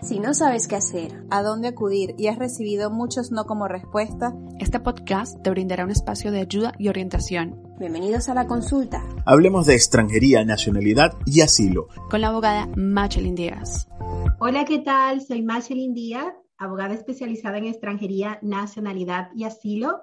Si 0.00 0.20
no 0.20 0.32
sabes 0.32 0.68
qué 0.68 0.76
hacer, 0.76 1.24
a 1.28 1.42
dónde 1.42 1.66
acudir 1.66 2.14
y 2.16 2.28
has 2.28 2.38
recibido 2.38 2.88
muchos 2.88 3.32
no 3.32 3.46
como 3.46 3.66
respuesta, 3.66 4.32
este 4.60 4.78
podcast 4.78 5.42
te 5.42 5.50
brindará 5.50 5.84
un 5.84 5.90
espacio 5.90 6.30
de 6.30 6.38
ayuda 6.38 6.72
y 6.78 6.88
orientación. 6.88 7.60
Bienvenidos 7.80 8.28
a 8.28 8.34
la 8.34 8.46
consulta. 8.46 9.02
Hablemos 9.26 9.66
de 9.66 9.74
extranjería, 9.74 10.44
nacionalidad 10.44 11.14
y 11.26 11.40
asilo. 11.40 11.88
Con 12.10 12.20
la 12.20 12.28
abogada 12.28 12.68
Machelin 12.76 13.34
Díaz. 13.34 13.88
Hola, 14.38 14.64
¿qué 14.64 14.78
tal? 14.78 15.20
Soy 15.20 15.42
Machelin 15.42 15.94
Díaz, 15.94 16.32
abogada 16.58 16.94
especializada 16.94 17.58
en 17.58 17.66
extranjería, 17.66 18.38
nacionalidad 18.40 19.30
y 19.34 19.44
asilo. 19.44 20.00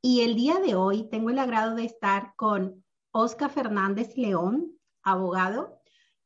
Y 0.00 0.20
el 0.20 0.36
día 0.36 0.60
de 0.64 0.76
hoy 0.76 1.08
tengo 1.10 1.30
el 1.30 1.40
agrado 1.40 1.74
de 1.74 1.84
estar 1.84 2.34
con 2.36 2.84
Oscar 3.10 3.50
Fernández 3.50 4.16
León, 4.16 4.78
abogado 5.02 5.81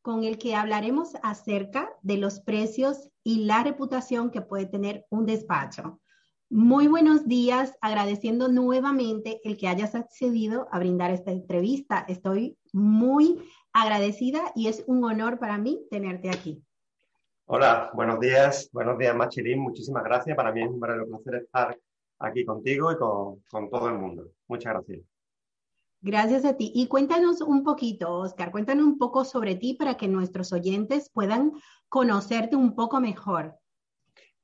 con 0.07 0.23
el 0.23 0.38
que 0.38 0.54
hablaremos 0.54 1.16
acerca 1.25 1.91
de 2.00 2.16
los 2.16 2.39
precios 2.39 3.11
y 3.25 3.44
la 3.44 3.64
reputación 3.64 4.30
que 4.30 4.40
puede 4.40 4.64
tener 4.64 5.04
un 5.11 5.26
despacho. 5.26 6.00
Muy 6.49 6.86
buenos 6.86 7.26
días, 7.26 7.76
agradeciendo 7.80 8.46
nuevamente 8.46 9.40
el 9.43 9.57
que 9.57 9.66
hayas 9.66 9.96
accedido 9.96 10.68
a 10.71 10.79
brindar 10.79 11.11
esta 11.11 11.32
entrevista. 11.32 12.04
Estoy 12.07 12.57
muy 12.72 13.50
agradecida 13.72 14.53
y 14.54 14.68
es 14.68 14.85
un 14.86 15.03
honor 15.03 15.40
para 15.40 15.58
mí 15.58 15.85
tenerte 15.90 16.30
aquí. 16.30 16.63
Hola, 17.46 17.91
buenos 17.93 18.21
días, 18.21 18.71
buenos 18.72 18.96
días 18.99 19.16
Machilín, 19.16 19.58
muchísimas 19.58 20.04
gracias. 20.04 20.36
Para 20.36 20.52
mí 20.52 20.63
es 20.63 20.68
un 20.68 20.79
verdadero 20.79 21.08
placer 21.08 21.43
estar 21.43 21.77
aquí 22.21 22.44
contigo 22.44 22.93
y 22.93 22.96
con, 22.96 23.41
con 23.50 23.68
todo 23.68 23.88
el 23.88 23.94
mundo. 23.94 24.30
Muchas 24.46 24.72
gracias. 24.72 25.15
Gracias 26.06 26.44
a 26.44 26.56
ti. 26.56 26.70
Y 26.72 26.86
cuéntanos 26.86 27.40
un 27.40 27.64
poquito, 27.64 28.18
Oscar, 28.18 28.52
cuéntanos 28.52 28.86
un 28.86 28.96
poco 28.96 29.24
sobre 29.24 29.56
ti 29.56 29.74
para 29.74 29.96
que 29.96 30.06
nuestros 30.06 30.52
oyentes 30.52 31.10
puedan 31.10 31.54
conocerte 31.88 32.55
un 32.55 32.77
poco 32.77 33.00
mejor. 33.00 33.56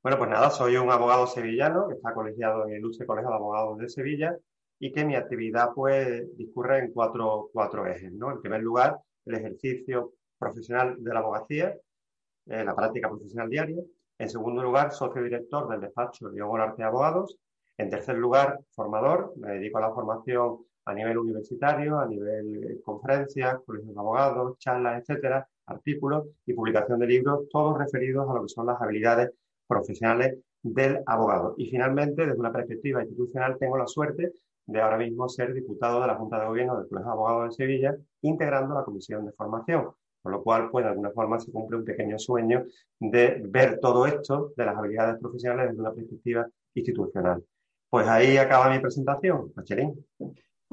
Bueno, 0.01 0.17
pues 0.17 0.29
nada, 0.29 0.49
soy 0.49 0.75
un 0.75 0.91
abogado 0.91 1.25
sevillano 1.25 1.87
que 1.87 1.93
está 1.93 2.13
colegiado 2.13 2.67
en 2.67 2.73
el 2.73 2.85
UCE 2.85 3.05
Colegio 3.05 3.29
de 3.29 3.37
Abogados 3.37 3.77
de 3.77 3.87
Sevilla 3.87 4.37
y 4.77 4.91
que 4.91 5.05
mi 5.05 5.15
actividad 5.15 5.69
pues 5.73 6.35
discurre 6.35 6.79
en 6.79 6.91
cuatro, 6.91 7.49
cuatro 7.53 7.87
ejes, 7.87 8.11
¿no? 8.11 8.29
En 8.29 8.41
primer 8.41 8.61
lugar, 8.61 8.99
el 9.23 9.35
ejercicio 9.35 10.15
profesional 10.37 11.01
de 11.01 11.13
la 11.13 11.21
abogacía, 11.21 11.77
eh, 12.47 12.63
la 12.65 12.75
práctica 12.75 13.07
profesional 13.07 13.49
diaria. 13.49 13.81
En 14.17 14.29
segundo 14.29 14.61
lugar, 14.61 14.91
socio 14.91 15.23
director 15.23 15.69
del 15.69 15.79
despacho 15.79 16.27
León 16.27 16.59
Arte 16.59 16.83
Abogados. 16.83 17.37
En 17.77 17.89
tercer 17.89 18.17
lugar, 18.17 18.59
formador. 18.71 19.31
Me 19.37 19.53
dedico 19.53 19.77
a 19.77 19.81
la 19.81 19.93
formación 19.93 20.65
a 20.85 20.93
nivel 20.93 21.17
universitario, 21.17 21.99
a 21.99 22.05
nivel 22.05 22.63
eh, 22.63 22.81
conferencias, 22.83 23.57
colegios 23.65 23.93
de 23.93 23.99
abogados, 23.99 24.57
charlas, 24.59 25.01
etcétera, 25.01 25.47
artículos 25.65 26.27
y 26.45 26.53
publicación 26.53 26.99
de 26.99 27.07
libros, 27.07 27.47
todos 27.49 27.77
referidos 27.77 28.29
a 28.29 28.33
lo 28.33 28.43
que 28.43 28.49
son 28.49 28.67
las 28.67 28.81
habilidades 28.81 29.31
profesionales 29.67 30.37
del 30.61 31.01
abogado. 31.05 31.55
Y 31.57 31.69
finalmente, 31.69 32.25
desde 32.25 32.39
una 32.39 32.51
perspectiva 32.51 33.01
institucional, 33.01 33.57
tengo 33.59 33.77
la 33.77 33.87
suerte 33.87 34.33
de 34.65 34.81
ahora 34.81 34.97
mismo 34.97 35.27
ser 35.27 35.53
diputado 35.53 36.01
de 36.01 36.07
la 36.07 36.15
Junta 36.15 36.39
de 36.39 36.47
Gobierno 36.47 36.77
del 36.77 36.87
Colegio 36.87 37.09
de 37.09 37.13
Abogados 37.13 37.49
de 37.49 37.63
Sevilla, 37.63 37.97
integrando 38.21 38.73
la 38.73 38.83
Comisión 38.83 39.25
de 39.25 39.33
Formación. 39.33 39.89
Con 40.21 40.31
lo 40.31 40.41
cual, 40.41 40.69
pues 40.71 40.85
de 40.85 40.91
alguna 40.91 41.11
forma 41.11 41.37
se 41.37 41.51
cumple 41.51 41.77
un 41.77 41.83
pequeño 41.83 42.17
sueño 42.17 42.65
de 42.97 43.41
ver 43.45 43.79
todo 43.81 44.05
esto 44.05 44.53
de 44.55 44.65
las 44.65 44.77
habilidades 44.77 45.19
profesionales 45.19 45.69
desde 45.69 45.81
una 45.81 45.93
perspectiva 45.93 46.47
institucional. 46.73 47.43
Pues 47.89 48.07
ahí 48.07 48.37
acaba 48.37 48.69
mi 48.69 48.79
presentación, 48.79 49.51
Machelín. 49.53 49.93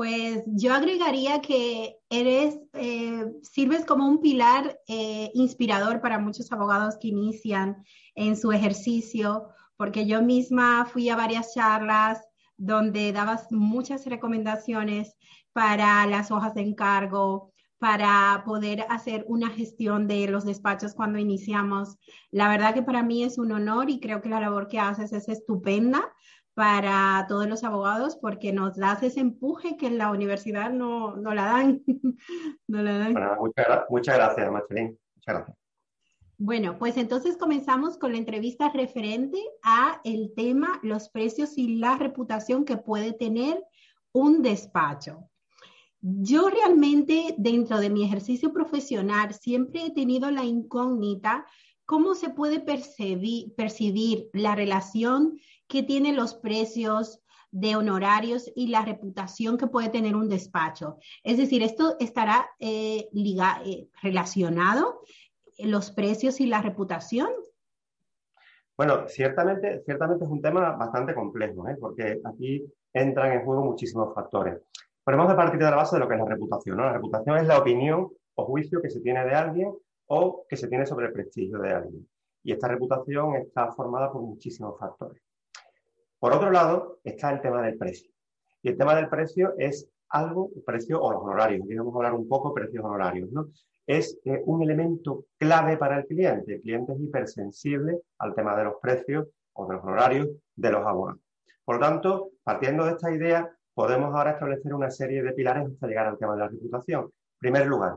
Pues 0.00 0.44
yo 0.46 0.72
agregaría 0.72 1.42
que 1.42 1.98
eres, 2.08 2.58
eh, 2.72 3.22
sirves 3.42 3.84
como 3.84 4.08
un 4.08 4.22
pilar 4.22 4.80
eh, 4.88 5.30
inspirador 5.34 6.00
para 6.00 6.18
muchos 6.18 6.50
abogados 6.52 6.96
que 6.98 7.08
inician 7.08 7.84
en 8.14 8.34
su 8.38 8.50
ejercicio, 8.50 9.50
porque 9.76 10.06
yo 10.06 10.22
misma 10.22 10.86
fui 10.86 11.10
a 11.10 11.16
varias 11.16 11.52
charlas 11.52 12.26
donde 12.56 13.12
dabas 13.12 13.48
muchas 13.50 14.06
recomendaciones 14.06 15.18
para 15.52 16.06
las 16.06 16.30
hojas 16.30 16.54
de 16.54 16.62
encargo, 16.62 17.52
para 17.78 18.42
poder 18.46 18.86
hacer 18.88 19.26
una 19.28 19.50
gestión 19.50 20.08
de 20.08 20.28
los 20.28 20.46
despachos 20.46 20.94
cuando 20.94 21.18
iniciamos. 21.18 21.98
La 22.30 22.48
verdad 22.48 22.72
que 22.72 22.82
para 22.82 23.02
mí 23.02 23.22
es 23.22 23.36
un 23.36 23.52
honor 23.52 23.90
y 23.90 24.00
creo 24.00 24.22
que 24.22 24.30
la 24.30 24.40
labor 24.40 24.66
que 24.66 24.80
haces 24.80 25.12
es 25.12 25.28
estupenda 25.28 26.10
para 26.54 27.26
todos 27.28 27.48
los 27.48 27.64
abogados 27.64 28.16
porque 28.16 28.52
nos 28.52 28.76
das 28.76 29.02
ese 29.02 29.20
empuje 29.20 29.76
que 29.76 29.86
en 29.86 29.98
la 29.98 30.10
universidad 30.10 30.70
no, 30.70 31.16
no 31.16 31.34
la 31.34 31.44
dan. 31.44 31.82
no 32.66 32.82
la 32.82 32.98
dan. 32.98 33.12
Bueno, 33.12 33.36
muchas, 33.38 33.66
muchas, 33.88 34.16
gracias, 34.16 34.50
Machelín. 34.50 34.98
Muchas 35.16 35.34
gracias. 35.34 35.56
Bueno, 36.42 36.78
pues 36.78 36.96
entonces 36.96 37.36
comenzamos 37.36 37.98
con 37.98 38.12
la 38.12 38.18
entrevista 38.18 38.70
referente 38.70 39.38
a 39.62 40.00
el 40.04 40.32
tema 40.34 40.80
los 40.82 41.10
precios 41.10 41.58
y 41.58 41.76
la 41.76 41.98
reputación 41.98 42.64
que 42.64 42.78
puede 42.78 43.12
tener 43.12 43.62
un 44.12 44.40
despacho. 44.40 45.28
Yo 46.00 46.48
realmente 46.48 47.34
dentro 47.36 47.78
de 47.78 47.90
mi 47.90 48.04
ejercicio 48.04 48.54
profesional 48.54 49.34
siempre 49.34 49.84
he 49.84 49.90
tenido 49.90 50.30
la 50.30 50.44
incógnita 50.44 51.44
cómo 51.90 52.14
se 52.14 52.30
puede 52.30 52.60
percibir, 52.60 53.52
percibir 53.56 54.30
la 54.32 54.54
relación 54.54 55.40
qué 55.66 55.82
tienen 55.82 56.14
los 56.14 56.34
precios 56.34 57.20
de 57.50 57.74
honorarios 57.74 58.48
y 58.54 58.68
la 58.68 58.84
reputación 58.84 59.58
que 59.58 59.66
puede 59.66 59.88
tener 59.88 60.14
un 60.14 60.28
despacho. 60.28 60.98
Es 61.24 61.36
decir, 61.36 61.64
esto 61.64 61.96
estará 61.98 62.48
eh, 62.60 63.08
eh, 63.12 63.88
relacionado, 64.00 65.00
eh, 65.58 65.66
los 65.66 65.90
precios 65.90 66.40
y 66.40 66.46
la 66.46 66.62
reputación. 66.62 67.28
Bueno, 68.76 69.08
ciertamente, 69.08 69.82
ciertamente 69.84 70.26
es 70.26 70.30
un 70.30 70.40
tema 70.40 70.76
bastante 70.76 71.12
complejo, 71.12 71.64
porque 71.80 72.20
aquí 72.24 72.72
entran 72.92 73.32
en 73.32 73.44
juego 73.44 73.64
muchísimos 73.64 74.14
factores. 74.14 74.60
Podemos 75.02 75.34
partir 75.34 75.58
de 75.58 75.64
la 75.64 75.74
base 75.74 75.96
de 75.96 76.00
lo 76.00 76.06
que 76.06 76.14
es 76.14 76.20
la 76.20 76.26
reputación. 76.26 76.76
La 76.76 76.92
reputación 76.92 77.38
es 77.38 77.48
la 77.48 77.58
opinión 77.58 78.12
o 78.36 78.44
juicio 78.44 78.80
que 78.80 78.90
se 78.90 79.00
tiene 79.00 79.24
de 79.24 79.34
alguien 79.34 79.74
o 80.12 80.44
que 80.48 80.56
se 80.56 80.66
tiene 80.66 80.86
sobre 80.86 81.06
el 81.06 81.12
prestigio 81.12 81.58
de 81.58 81.70
alguien. 81.72 82.08
Y 82.42 82.52
esta 82.52 82.66
reputación 82.66 83.36
está 83.36 83.70
formada 83.72 84.10
por 84.10 84.22
muchísimos 84.22 84.76
factores. 84.78 85.22
Por 86.18 86.32
otro 86.32 86.50
lado, 86.50 86.98
está 87.04 87.30
el 87.30 87.40
tema 87.40 87.62
del 87.62 87.78
precio. 87.78 88.10
Y 88.60 88.70
el 88.70 88.76
tema 88.76 88.96
del 88.96 89.08
precio 89.08 89.54
es 89.56 89.88
algo, 90.08 90.50
el 90.56 90.62
precio 90.62 91.00
o 91.00 91.12
los 91.12 91.22
honorarios, 91.22 91.64
vamos 91.76 91.94
a 91.94 91.98
hablar 91.98 92.14
un 92.14 92.26
poco 92.26 92.48
de 92.48 92.62
precios 92.62 92.84
honorarios, 92.84 93.30
¿no? 93.30 93.50
Es 93.86 94.18
eh, 94.24 94.42
un 94.46 94.62
elemento 94.62 95.26
clave 95.38 95.76
para 95.76 95.98
el 95.98 96.06
cliente. 96.06 96.54
El 96.54 96.60
cliente 96.60 96.92
es 96.92 97.00
hipersensible 97.00 98.00
al 98.18 98.34
tema 98.34 98.56
de 98.56 98.64
los 98.64 98.74
precios 98.82 99.28
o 99.52 99.66
de 99.68 99.74
los 99.74 99.84
honorarios 99.84 100.28
de 100.56 100.72
los 100.72 100.84
abogados. 100.84 101.20
Por 101.64 101.76
lo 101.76 101.80
tanto, 101.80 102.30
partiendo 102.42 102.84
de 102.84 102.92
esta 102.92 103.12
idea, 103.12 103.48
podemos 103.74 104.12
ahora 104.12 104.32
establecer 104.32 104.74
una 104.74 104.90
serie 104.90 105.22
de 105.22 105.32
pilares 105.32 105.68
hasta 105.68 105.86
llegar 105.86 106.08
al 106.08 106.18
tema 106.18 106.32
de 106.32 106.40
la 106.40 106.48
reputación. 106.48 107.04
En 107.04 107.38
primer 107.38 107.66
lugar, 107.66 107.96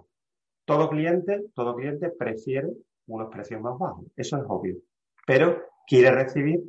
todo 0.65 0.89
cliente, 0.89 1.43
todo 1.53 1.75
cliente 1.75 2.09
prefiere 2.09 2.69
unos 3.07 3.29
precios 3.29 3.61
más 3.61 3.77
bajos. 3.77 4.05
Eso 4.15 4.37
es 4.37 4.43
obvio. 4.47 4.77
Pero 5.25 5.63
quiere 5.87 6.11
recibir 6.11 6.63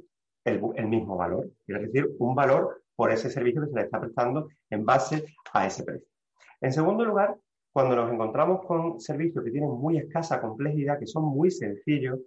el, 0.45 0.61
mismo 0.87 1.17
valor, 1.17 1.51
es 1.67 1.81
decir, 1.81 2.11
un 2.19 2.35
valor 2.35 2.83
por 2.95 3.11
ese 3.11 3.31
servicio 3.31 3.63
que 3.63 3.69
se 3.69 3.75
le 3.75 3.83
está 3.83 4.01
prestando 4.01 4.49
en 4.71 4.85
base 4.85 5.25
a 5.53 5.67
ese 5.67 5.85
precio. 5.85 6.07
En 6.61 6.73
segundo 6.73 7.05
lugar, 7.05 7.37
cuando 7.73 7.97
nos 7.97 8.13
encontramos 8.13 8.65
con 8.67 9.01
servicios 9.01 9.45
que 9.45 9.51
tienen 9.51 9.71
muy 9.71 9.99
escasa 9.99 10.41
complejidad, 10.41 10.99
que 10.99 11.07
son 11.07 11.25
muy 11.25 11.51
sencillos, 11.51 12.21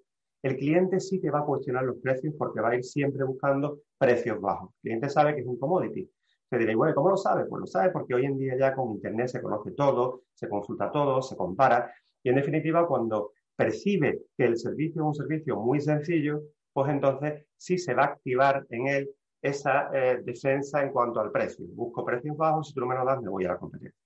el 0.43 0.57
cliente 0.57 0.99
sí 0.99 1.19
que 1.19 1.31
va 1.31 1.39
a 1.39 1.45
cuestionar 1.45 1.83
los 1.83 1.97
precios 1.97 2.33
porque 2.37 2.61
va 2.61 2.69
a 2.69 2.75
ir 2.75 2.83
siempre 2.83 3.23
buscando 3.23 3.79
precios 3.97 4.39
bajos. 4.41 4.71
El 4.75 4.81
cliente 4.81 5.09
sabe 5.09 5.35
que 5.35 5.41
es 5.41 5.47
un 5.47 5.57
commodity. 5.57 6.09
Se 6.49 6.57
dirá, 6.57 6.75
bueno, 6.75 6.95
¿cómo 6.95 7.09
lo 7.09 7.17
sabe? 7.17 7.45
Pues 7.45 7.59
lo 7.61 7.67
sabe 7.67 7.91
porque 7.91 8.13
hoy 8.13 8.25
en 8.25 8.37
día 8.37 8.57
ya 8.57 8.73
con 8.73 8.91
Internet 8.91 9.27
se 9.27 9.41
conoce 9.41 9.71
todo, 9.71 10.23
se 10.33 10.47
consulta 10.47 10.91
todo, 10.91 11.21
se 11.21 11.35
compara. 11.35 11.93
Y 12.23 12.29
en 12.29 12.35
definitiva, 12.35 12.87
cuando 12.87 13.33
percibe 13.55 14.21
que 14.37 14.45
el 14.45 14.57
servicio 14.57 15.01
es 15.01 15.07
un 15.07 15.15
servicio 15.15 15.57
muy 15.57 15.81
sencillo, 15.81 16.41
pues 16.71 16.89
entonces 16.89 17.45
sí 17.57 17.77
se 17.77 17.93
va 17.93 18.03
a 18.03 18.07
activar 18.07 18.65
en 18.69 18.87
él 18.87 19.09
esa 19.41 19.89
eh, 19.93 20.21
defensa 20.23 20.83
en 20.83 20.91
cuanto 20.91 21.19
al 21.19 21.31
precio. 21.31 21.65
Busco 21.69 22.05
precios 22.05 22.37
bajos, 22.37 22.67
si 22.67 22.73
tú 22.73 22.81
no 22.81 22.87
me 22.87 22.95
lo 22.95 23.03
das, 23.03 23.21
me 23.21 23.29
voy 23.29 23.45
a 23.45 23.49
la 23.49 23.57
competencia. 23.57 23.99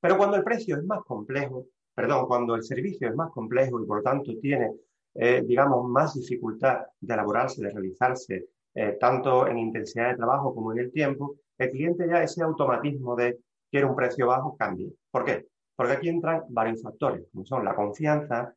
Pero 0.00 0.18
cuando 0.18 0.36
el 0.36 0.44
precio 0.44 0.76
es 0.76 0.84
más 0.84 1.02
complejo, 1.04 1.66
perdón, 1.94 2.26
cuando 2.26 2.54
el 2.54 2.62
servicio 2.62 3.08
es 3.08 3.14
más 3.14 3.30
complejo 3.30 3.80
y 3.80 3.86
por 3.86 3.98
lo 3.98 4.02
tanto 4.02 4.32
tiene, 4.40 4.72
eh, 5.14 5.42
digamos, 5.46 5.88
más 5.88 6.14
dificultad 6.14 6.80
de 7.00 7.14
elaborarse, 7.14 7.62
de 7.62 7.70
realizarse, 7.70 8.48
eh, 8.74 8.96
tanto 9.00 9.46
en 9.46 9.58
intensidad 9.58 10.10
de 10.10 10.16
trabajo 10.16 10.54
como 10.54 10.72
en 10.72 10.80
el 10.80 10.92
tiempo, 10.92 11.36
el 11.58 11.70
cliente 11.70 12.08
ya 12.08 12.22
ese 12.22 12.42
automatismo 12.42 13.14
de 13.16 13.38
quiere 13.70 13.86
un 13.86 13.96
precio 13.96 14.26
bajo 14.26 14.56
cambia. 14.56 14.88
¿Por 15.10 15.24
qué? 15.24 15.46
Porque 15.76 15.94
aquí 15.94 16.08
entran 16.08 16.44
varios 16.48 16.82
factores, 16.82 17.26
como 17.32 17.44
son 17.44 17.64
la 17.64 17.74
confianza, 17.74 18.54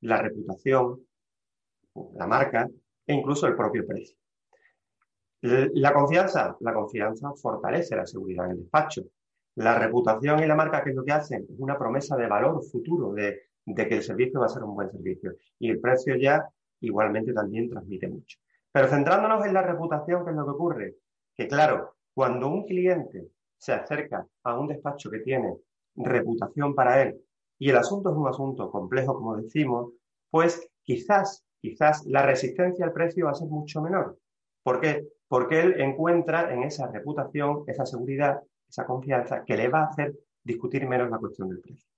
la 0.00 0.20
reputación, 0.20 1.00
la 2.14 2.26
marca 2.26 2.68
e 3.06 3.14
incluso 3.14 3.46
el 3.46 3.56
propio 3.56 3.86
precio. 3.86 4.16
La 5.40 5.92
confianza, 5.92 6.56
la 6.60 6.74
confianza 6.74 7.32
fortalece 7.40 7.96
la 7.96 8.06
seguridad 8.06 8.46
en 8.46 8.52
el 8.52 8.58
despacho. 8.58 9.02
La 9.54 9.78
reputación 9.78 10.42
y 10.42 10.46
la 10.46 10.54
marca, 10.54 10.82
¿qué 10.82 10.90
es 10.90 10.96
lo 10.96 11.04
que 11.04 11.12
hacen? 11.12 11.46
Es 11.48 11.58
una 11.58 11.78
promesa 11.78 12.16
de 12.16 12.26
valor 12.26 12.62
futuro, 12.64 13.12
de, 13.12 13.40
que 13.64 13.94
el 13.94 14.02
servicio 14.02 14.40
va 14.40 14.46
a 14.46 14.50
ser 14.50 14.64
un 14.64 14.74
buen 14.74 14.90
servicio. 14.90 15.34
Y 15.58 15.70
el 15.70 15.80
precio 15.80 16.16
ya 16.16 16.48
igualmente 16.80 17.32
también 17.32 17.68
transmite 17.68 18.08
mucho. 18.08 18.38
Pero 18.72 18.88
centrándonos 18.88 19.44
en 19.46 19.54
la 19.54 19.62
reputación, 19.62 20.24
¿qué 20.24 20.30
es 20.30 20.36
lo 20.36 20.44
que 20.44 20.50
ocurre? 20.50 20.94
Que 21.34 21.48
claro, 21.48 21.97
cuando 22.18 22.48
un 22.48 22.64
cliente 22.64 23.28
se 23.56 23.72
acerca 23.72 24.26
a 24.42 24.58
un 24.58 24.66
despacho 24.66 25.08
que 25.08 25.20
tiene 25.20 25.56
reputación 25.94 26.74
para 26.74 27.00
él 27.00 27.16
y 27.60 27.70
el 27.70 27.76
asunto 27.76 28.10
es 28.10 28.16
un 28.16 28.26
asunto 28.26 28.72
complejo, 28.72 29.14
como 29.14 29.36
decimos, 29.36 29.92
pues 30.28 30.68
quizás, 30.82 31.44
quizás 31.60 32.04
la 32.06 32.26
resistencia 32.26 32.84
al 32.84 32.92
precio 32.92 33.26
va 33.26 33.30
a 33.30 33.34
ser 33.34 33.46
mucho 33.46 33.80
menor. 33.80 34.18
¿Por 34.64 34.80
qué? 34.80 35.06
Porque 35.28 35.60
él 35.60 35.80
encuentra 35.80 36.52
en 36.52 36.64
esa 36.64 36.88
reputación, 36.88 37.62
esa 37.68 37.86
seguridad, 37.86 38.40
esa 38.68 38.84
confianza 38.84 39.44
que 39.44 39.56
le 39.56 39.68
va 39.68 39.82
a 39.82 39.86
hacer 39.86 40.12
discutir 40.42 40.88
menos 40.88 41.10
la 41.10 41.18
cuestión 41.18 41.50
del 41.50 41.60
precio. 41.60 41.88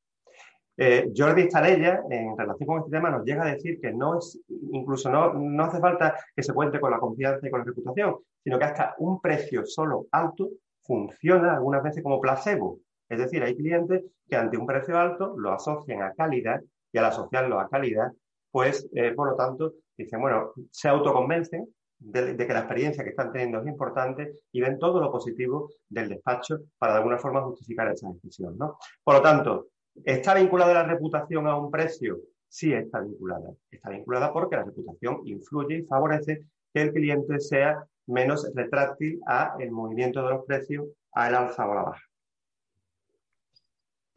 Eh, 0.83 1.13
Jordi 1.15 1.43
Starella, 1.43 2.05
en 2.09 2.35
relación 2.39 2.67
con 2.67 2.79
este 2.79 2.91
tema, 2.91 3.11
nos 3.11 3.23
llega 3.23 3.43
a 3.43 3.53
decir 3.53 3.79
que 3.83 3.93
no 3.93 4.19
es, 4.19 4.41
incluso 4.49 5.11
no, 5.11 5.35
no 5.35 5.65
hace 5.65 5.79
falta 5.79 6.17
que 6.35 6.43
se 6.43 6.55
cuente 6.55 6.81
con 6.81 6.91
la 6.91 6.99
confianza 6.99 7.47
y 7.47 7.51
con 7.51 7.61
la 7.61 7.67
reputación, 7.67 8.17
sino 8.43 8.59
que 8.59 8.65
hasta 8.65 8.95
un 8.97 9.21
precio 9.21 9.67
solo 9.67 10.07
alto 10.11 10.49
funciona 10.83 11.53
algunas 11.53 11.83
veces 11.83 12.03
como 12.03 12.19
placebo. 12.19 12.79
Es 13.11 13.19
decir, 13.19 13.43
hay 13.43 13.55
clientes 13.59 14.05
que 14.27 14.37
ante 14.37 14.57
un 14.57 14.67
precio 14.67 14.99
alto 14.99 15.35
lo 15.37 15.53
asocian 15.53 16.01
a 16.01 16.15
calidad 16.15 16.63
y 16.91 16.97
al 16.97 17.05
asociarlo 17.05 17.61
a 17.61 17.69
calidad, 17.69 18.11
pues 18.51 18.89
eh, 18.95 19.13
por 19.13 19.29
lo 19.29 19.37
tanto 19.37 19.75
dicen, 19.99 20.23
bueno, 20.23 20.55
se 20.71 20.89
autoconvencen 20.89 21.69
de, 21.99 22.33
de, 22.33 22.47
que 22.47 22.55
la 22.55 22.61
experiencia 22.61 23.05
que 23.05 23.11
están 23.11 23.33
teniendo 23.33 23.61
es 23.61 23.67
importante 23.67 24.33
y 24.51 24.63
ven 24.63 24.79
todo 24.79 24.99
lo 24.99 25.13
positivo 25.13 25.69
del 25.91 26.09
despacho 26.09 26.57
para 26.79 26.95
de 26.95 26.99
alguna 27.01 27.19
forma 27.19 27.43
justificar 27.43 27.89
esa 27.89 28.09
decisión. 28.09 28.57
¿no? 28.57 28.79
Por 29.05 29.17
lo 29.17 29.21
tanto, 29.21 29.67
¿Está 30.05 30.35
vinculada 30.35 30.75
la 30.75 30.85
reputación 30.85 31.47
a 31.47 31.57
un 31.57 31.71
precio? 31.71 32.21
Sí, 32.49 32.73
está 32.73 33.01
vinculada. 33.01 33.51
Está 33.71 33.91
vinculada 33.91 34.33
porque 34.33 34.57
la 34.57 34.65
reputación 34.65 35.21
influye 35.25 35.79
y 35.79 35.87
favorece 35.87 36.45
que 36.73 36.83
el 36.83 36.93
cliente 36.93 37.39
sea 37.41 37.85
menos 38.07 38.51
retráctil 38.55 39.21
a 39.27 39.55
el 39.59 39.71
movimiento 39.71 40.23
de 40.25 40.31
los 40.31 40.45
precios, 40.45 40.87
a 41.13 41.29
el 41.29 41.35
alza 41.35 41.67
o 41.67 41.73
a 41.73 41.75
la 41.75 41.83
baja. 41.83 42.10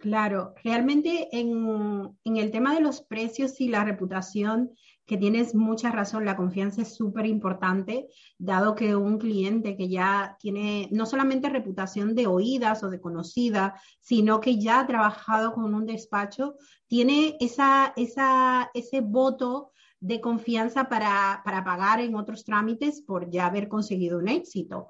Claro, 0.04 0.54
realmente 0.62 1.30
en, 1.32 2.14
en, 2.26 2.36
el 2.36 2.52
tema 2.52 2.76
de 2.76 2.82
los 2.82 3.00
precios 3.00 3.62
y 3.62 3.70
la 3.70 3.86
reputación 3.86 4.72
que 5.06 5.16
tienes 5.16 5.56
mucha 5.56 5.94
razón, 5.94 6.26
la 6.26 6.36
confianza 6.36 6.82
es 6.82 6.94
súper 6.94 7.26
importante, 7.26 8.10
dado 8.38 8.76
que 8.76 8.98
un 8.98 9.18
cliente 9.18 9.78
que 9.78 9.88
ya 9.88 10.36
tiene 10.42 10.90
no 10.92 11.06
solamente 11.06 11.48
reputación 11.48 12.16
de 12.16 12.28
oídas 12.28 12.84
o 12.84 12.90
de 12.90 13.00
conocida, 13.00 13.80
sino 14.02 14.42
que 14.42 14.60
ya 14.60 14.82
ha 14.82 14.88
trabajado 14.88 15.54
con 15.54 15.74
un 15.74 15.86
despacho, 15.86 16.56
tiene 16.88 17.38
esa, 17.40 17.94
esa, 17.96 18.72
ese 18.74 19.00
voto 19.00 19.72
de 20.02 20.20
confianza 20.20 20.90
para, 20.90 21.42
para 21.46 21.64
pagar 21.64 22.02
en 22.02 22.16
otros 22.16 22.44
trámites 22.44 23.02
por 23.02 23.30
ya 23.30 23.46
haber 23.46 23.70
conseguido 23.70 24.20
un 24.20 24.28
éxito. 24.28 24.90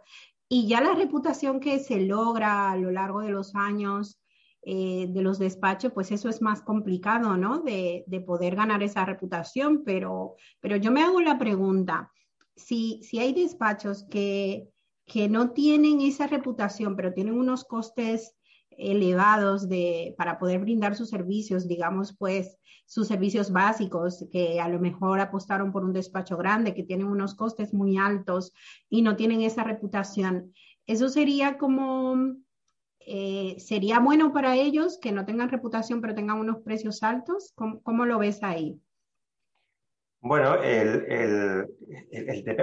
Y 0.50 0.68
ya 0.68 0.82
la 0.82 0.96
reputación 0.96 1.60
que 1.60 1.78
se 1.78 2.02
logra 2.02 2.72
a 2.72 2.78
lo 2.78 2.90
largo 2.90 3.22
de 3.22 3.30
los 3.30 3.54
años 3.54 4.18
eh, 4.66 5.08
de 5.10 5.22
los 5.22 5.40
despachos, 5.40 5.92
pues 5.92 6.12
eso 6.12 6.30
es 6.30 6.42
más 6.42 6.62
complicado, 6.62 7.36
¿no? 7.36 7.60
De, 7.60 8.04
de, 8.08 8.22
poder 8.22 8.56
ganar 8.56 8.82
esa 8.82 9.04
reputación, 9.04 9.84
pero, 9.84 10.36
pero 10.62 10.78
yo 10.78 10.92
me 10.92 11.04
hago 11.04 11.20
la 11.20 11.38
pregunta, 11.38 12.12
si, 12.56 13.02
si 13.04 13.20
hay 13.20 13.34
despachos 13.34 14.06
que, 14.10 14.70
que 15.06 15.28
no 15.28 15.52
tienen 15.52 16.02
esa 16.02 16.28
reputación, 16.28 16.96
pero 16.96 17.14
tienen 17.14 17.38
unos 17.38 17.66
costes 17.66 18.36
elevados 18.78 19.68
de, 19.68 20.16
para 20.18 20.40
poder 20.40 20.60
brindar 20.60 20.96
sus 20.96 21.10
servicios, 21.10 21.68
digamos, 21.68 22.16
pues 22.18 22.58
sus 22.86 23.08
servicios 23.08 23.52
básicos, 23.52 24.26
que 24.32 24.60
a 24.60 24.68
lo 24.68 24.80
mejor 24.80 25.20
apostaron 25.20 25.72
por 25.72 25.84
un 25.84 25.94
despacho 25.94 26.38
grande, 26.38 26.74
que 26.74 26.84
tienen 26.84 27.08
unos 27.08 27.36
costes 27.36 27.74
muy 27.74 27.98
altos 27.98 28.54
y 28.90 29.02
no 29.02 29.16
tienen 29.16 29.42
esa 29.42 29.64
reputación. 29.64 30.54
Eso 30.86 31.10
sería 31.10 31.58
como 31.58 32.36
eh, 33.06 33.56
¿sería 33.60 34.00
bueno 34.00 34.32
para 34.34 34.56
ellos 34.56 34.98
que 35.02 35.12
no 35.12 35.26
tengan 35.26 35.50
reputación 35.50 36.02
pero 36.02 36.16
tengan 36.16 36.40
unos 36.40 36.62
precios 36.62 37.04
altos? 37.04 37.54
¿Cómo, 37.56 38.06
lo 38.06 38.20
ves 38.20 38.44
ahí? 38.44 38.80
Bueno, 40.22 40.52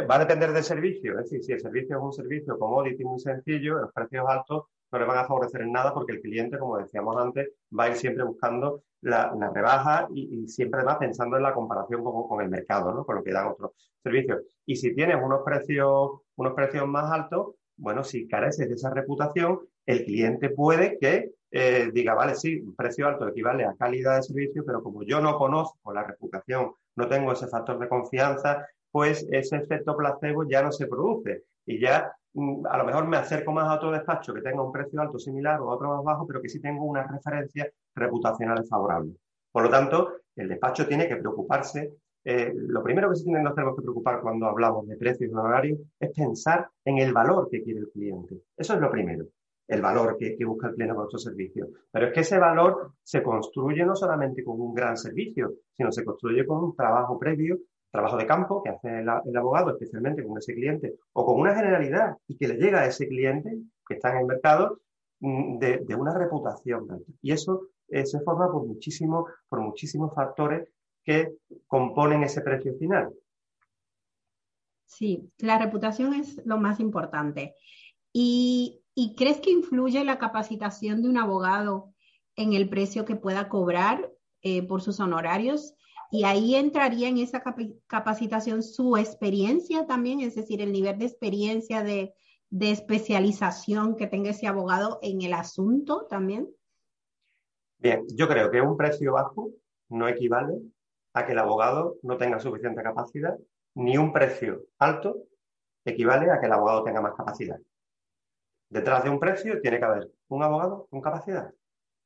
va 0.09 0.15
a 0.15 0.19
depender 0.19 0.53
del 0.53 0.65
servicio. 0.65 1.19
Es 1.19 1.31
decir, 1.31 1.45
si 1.45 1.53
el 1.53 1.61
servicio 1.61 1.97
es 1.97 2.03
un 2.03 2.13
servicio 2.13 2.59
commodity 2.59 3.05
muy 3.05 3.21
sencillo, 3.21 3.79
los 3.79 3.93
precios 3.93 4.25
altos 4.29 4.65
no 4.93 4.99
le 4.99 5.05
van 5.05 5.19
a 5.19 5.27
favorecer 5.27 5.61
en 5.63 5.73
nada 5.73 5.93
porque 5.95 6.13
el 6.13 6.21
cliente, 6.21 6.59
como 6.59 6.79
decíamos 6.79 7.17
antes, 7.17 7.49
va 7.79 7.85
a 7.85 7.89
ir 7.91 7.97
siempre 7.97 8.25
buscando 8.25 8.83
la, 9.03 9.33
rebaja 9.55 10.09
y, 10.13 10.49
siempre 10.49 10.83
va 10.83 10.99
pensando 10.99 11.37
en 11.37 11.43
la 11.43 11.55
comparación 11.55 12.03
con, 12.03 12.29
con, 12.29 12.43
el 12.43 12.49
mercado, 12.49 12.93
¿no? 12.93 13.05
con 13.05 13.17
lo 13.17 13.23
que 13.23 13.33
dan 13.33 13.49
otros 13.49 13.73
servicios. 14.03 14.43
Y 14.67 14.77
si 14.77 14.95
tienes 14.95 15.17
unos 15.23 15.43
precios, 15.45 16.23
unos 16.37 16.55
precios 16.55 16.87
más 16.89 17.11
altos, 17.11 17.55
bueno, 17.77 18.05
si 18.05 18.29
careces 18.29 18.69
de 18.69 18.75
esa 18.75 18.91
reputación, 18.91 19.61
el 19.87 20.05
cliente 20.05 20.51
puede 20.51 20.99
que 20.99 21.33
eh, 21.51 21.91
diga, 21.93 22.15
vale, 22.15 22.35
sí, 22.35 22.61
un 22.61 22.75
precio 22.77 23.09
alto 23.09 23.27
equivale 23.29 23.65
a 23.65 23.75
calidad 23.75 24.17
de 24.17 24.23
servicio, 24.23 24.65
pero 24.65 24.83
como 24.83 25.03
yo 25.03 25.21
no 25.21 25.37
conozco 25.37 25.93
la 25.93 26.05
reputación, 26.05 26.73
no 26.97 27.09
tengo 27.09 27.33
ese 27.33 27.49
factor 27.49 27.79
de 27.79 27.89
confianza, 27.89 28.67
pues 28.91 29.27
ese 29.31 29.57
efecto 29.57 29.97
placebo 29.97 30.49
ya 30.49 30.63
no 30.63 30.71
se 30.73 30.87
produce. 30.87 31.45
Y 31.67 31.81
ya 31.81 32.13
mm, 32.35 32.67
a 32.67 32.79
lo 32.79 32.85
mejor 32.85 33.09
me 33.09 33.17
acerco 33.17 33.53
más 33.53 33.69
a 33.69 33.75
otro 33.75 33.91
despacho 33.91 34.33
que 34.35 34.43
tenga 34.43 34.63
un 34.63 34.73
precio 34.73 35.01
alto 35.01 35.19
similar 35.19 35.61
o 35.61 35.69
otro 35.69 35.89
más 35.89 36.05
bajo, 36.05 36.27
pero 36.27 36.41
que 36.41 36.49
sí 36.49 36.61
tengo 36.61 36.85
una 36.85 37.07
referencia 37.07 37.69
reputacional 37.95 38.65
favorable. 38.67 39.15
Por 39.53 39.65
lo 39.65 39.71
tanto, 39.71 40.13
el 40.37 40.49
despacho 40.49 40.87
tiene 40.87 41.09
que 41.09 41.17
preocuparse 41.17 41.93
eh, 42.25 42.53
lo 42.55 42.83
primero 42.83 43.09
que 43.09 43.17
sí 43.17 43.31
nos 43.31 43.55
tenemos 43.55 43.77
que 43.77 43.83
preocupar 43.83 44.21
cuando 44.21 44.47
hablamos 44.47 44.87
de 44.87 44.97
precios 44.97 45.31
y 45.31 45.35
horarios 45.35 45.79
es 45.99 46.11
pensar 46.11 46.69
en 46.85 46.99
el 46.99 47.13
valor 47.13 47.49
que 47.51 47.63
quiere 47.63 47.81
el 47.81 47.89
cliente. 47.89 48.43
Eso 48.57 48.75
es 48.75 48.81
lo 48.81 48.91
primero, 48.91 49.27
el 49.71 49.81
valor 49.81 50.17
que, 50.19 50.37
busca 50.45 50.69
el 50.69 50.75
cliente 50.75 50.95
con 50.95 51.05
nuestro 51.05 51.19
servicio. 51.21 51.69
Pero 51.93 52.09
es 52.09 52.13
que 52.13 52.21
ese 52.21 52.39
valor 52.39 52.95
se 53.05 53.23
construye 53.23 53.85
no 53.85 53.95
solamente 53.95 54.43
con 54.43 54.61
un 54.61 54.75
gran 54.75 54.97
servicio, 54.97 55.55
sino 55.77 55.93
se 55.93 56.05
construye 56.05 56.45
con 56.45 56.65
un 56.65 56.77
trabajo 56.77 57.17
previo, 57.19 57.57
trabajo 57.89 58.17
de 58.17 58.27
campo 58.27 58.63
que 58.65 58.71
hace 58.71 58.99
el, 58.99 59.09
abogado, 59.09 59.71
especialmente 59.71 60.25
con 60.25 60.37
ese 60.39 60.55
cliente, 60.55 60.97
o 61.13 61.25
con 61.25 61.41
una 61.41 61.55
generalidad 61.55 62.17
y 62.27 62.37
que 62.37 62.49
le 62.49 62.55
llega 62.55 62.81
a 62.81 62.87
ese 62.87 63.07
cliente 63.07 63.59
que 63.87 63.95
está 63.95 64.11
en 64.11 64.19
el 64.19 64.27
mercado 64.27 64.81
mm, 65.21 65.59
de, 65.59 65.95
una 65.97 66.19
reputación. 66.19 66.89
Y 67.23 67.31
eso 67.31 67.69
eh, 67.89 68.05
se 68.07 68.21
forma 68.21 68.51
por, 68.51 68.67
muchísimo, 68.67 69.29
por 69.49 69.61
muchísimos 69.61 70.13
factores 70.13 70.69
que 71.05 71.33
componen 71.69 72.25
ese 72.25 72.41
precio 72.41 72.75
final. 72.75 73.13
Sí, 74.85 75.31
la 75.39 75.59
reputación 75.59 76.15
es 76.15 76.45
lo 76.45 76.59
más 76.59 76.81
importante. 76.81 77.55
¿Y, 78.13 78.80
crees 79.17 79.41
que 79.41 79.51
influye 79.51 80.05
la 80.05 80.19
capacitación 80.19 81.03
de 81.03 81.09
un 81.09 81.19
abogado 81.19 81.93
en 82.37 82.53
el 82.53 82.69
precio 82.69 83.05
que 83.05 83.17
pueda 83.17 83.49
cobrar 83.49 84.11
eh, 84.43 84.67
por 84.67 84.83
sus 84.83 85.01
honorarios? 85.01 85.75
Y 86.11 86.25
ahí 86.25 86.57
entraría 86.57 87.09
en 87.09 87.19
esa 87.19 87.43
capacitación 87.87 88.63
su 88.63 88.97
experiencia 88.97 89.87
también, 89.87 90.21
es 90.21 90.35
decir, 90.35 90.61
el 90.61 90.73
nivel 90.73 90.99
de 90.99 91.07
experiencia 91.07 91.85
de, 91.85 92.15
de 92.51 92.73
especialización 92.73 93.97
que 93.97 94.09
tenga 94.09 94.31
ese 94.31 94.49
abogado 94.49 94.99
en 95.03 95.23
el 95.23 95.33
asunto 95.35 96.07
también. 96.09 96.49
Bien, 97.79 98.05
yo 98.15 98.29
creo 98.29 98.51
que 98.51 98.61
un 98.61 98.77
precio 98.77 99.13
bajo 99.13 99.53
no 99.89 100.09
equivale 100.09 100.61
a 101.15 101.25
que 101.25 101.33
el 101.33 101.39
abogado 101.39 101.97
no 102.03 102.17
tenga 102.17 102.41
suficiente 102.41 102.83
capacidad, 102.83 103.39
ni 103.75 103.97
un 103.97 104.13
precio 104.13 104.65
alto 104.79 105.25
equivale 105.85 106.31
a 106.31 106.41
que 106.41 106.47
el 106.47 106.53
abogado 106.53 106.83
tenga 106.85 107.01
más 107.01 107.15
capacidad. 107.15 107.59
Detrás 108.71 109.03
de 109.03 109.11
un 109.11 109.19
precio 109.19 109.61
tiene 109.61 109.79
que 109.79 109.85
haber 109.85 110.09
un 110.29 110.45
abogado 110.45 110.87
con 110.89 111.01
capacidad, 111.01 111.53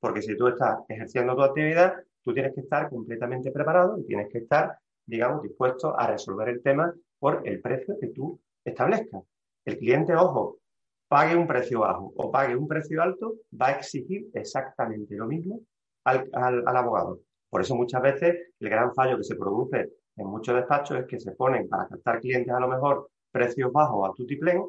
porque 0.01 0.23
si 0.23 0.35
tú 0.35 0.49
estás 0.49 0.79
ejerciendo 0.89 1.37
tu 1.37 1.43
actividad, 1.43 1.95
tú 2.23 2.33
tienes 2.33 2.55
que 2.55 2.63
estar 2.63 2.89
completamente 2.89 3.53
preparado 3.53 3.99
y 3.99 4.07
tienes 4.07 4.31
que 4.33 4.39
estar, 4.39 4.79
digamos, 5.05 5.43
dispuesto 5.43 5.99
a 5.99 6.07
resolver 6.07 6.49
el 6.49 6.63
tema 6.63 6.95
por 7.19 7.47
el 7.47 7.61
precio 7.61 7.99
que 8.01 8.09
tú 8.09 8.41
establezcas. 8.65 9.23
El 9.67 9.77
cliente, 9.77 10.15
ojo, 10.15 10.57
pague 11.07 11.37
un 11.37 11.47
precio 11.47 11.81
bajo 11.81 12.15
o 12.17 12.31
pague 12.31 12.57
un 12.57 12.67
precio 12.67 13.03
alto, 13.03 13.35
va 13.61 13.69
a 13.69 13.73
exigir 13.73 14.29
exactamente 14.33 15.15
lo 15.17 15.27
mismo 15.27 15.61
al, 16.05 16.31
al 16.33 16.77
abogado. 16.77 17.21
Por 17.51 17.61
eso 17.61 17.75
muchas 17.75 18.01
veces 18.01 18.53
el 18.59 18.71
gran 18.71 18.95
fallo 18.95 19.19
que 19.19 19.25
se 19.25 19.37
produce 19.37 19.93
en 20.17 20.27
muchos 20.27 20.55
despachos 20.55 20.99
es 20.99 21.07
que 21.07 21.21
se 21.21 21.33
ponen 21.33 21.69
para 21.69 21.89
captar 21.89 22.21
clientes 22.21 22.55
a 22.55 22.61
lo 22.61 22.69
mejor 22.69 23.11
precios 23.31 23.71
bajos 23.71 24.09
a 24.09 24.15
tutiplén, 24.15 24.65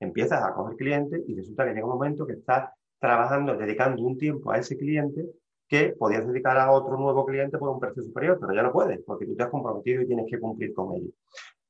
empiezas 0.00 0.42
a 0.42 0.54
coger 0.54 0.76
clientes 0.76 1.22
y 1.26 1.34
resulta 1.34 1.64
que 1.64 1.72
llega 1.72 1.86
un 1.86 1.92
momento 1.92 2.26
que 2.26 2.34
estás 2.34 2.70
trabajando, 2.98 3.56
dedicando 3.56 4.02
un 4.02 4.16
tiempo 4.18 4.50
a 4.50 4.58
ese 4.58 4.76
cliente 4.76 5.26
que 5.68 5.94
podías 5.98 6.26
dedicar 6.26 6.56
a 6.58 6.70
otro 6.70 6.96
nuevo 6.96 7.26
cliente 7.26 7.58
por 7.58 7.68
un 7.68 7.80
precio 7.80 8.02
superior, 8.02 8.38
pero 8.40 8.54
ya 8.54 8.62
no 8.62 8.72
puedes 8.72 9.00
porque 9.04 9.26
tú 9.26 9.34
te 9.34 9.42
has 9.42 9.50
comprometido 9.50 10.02
y 10.02 10.06
tienes 10.06 10.26
que 10.30 10.38
cumplir 10.38 10.72
con 10.72 10.94
ello. 10.94 11.10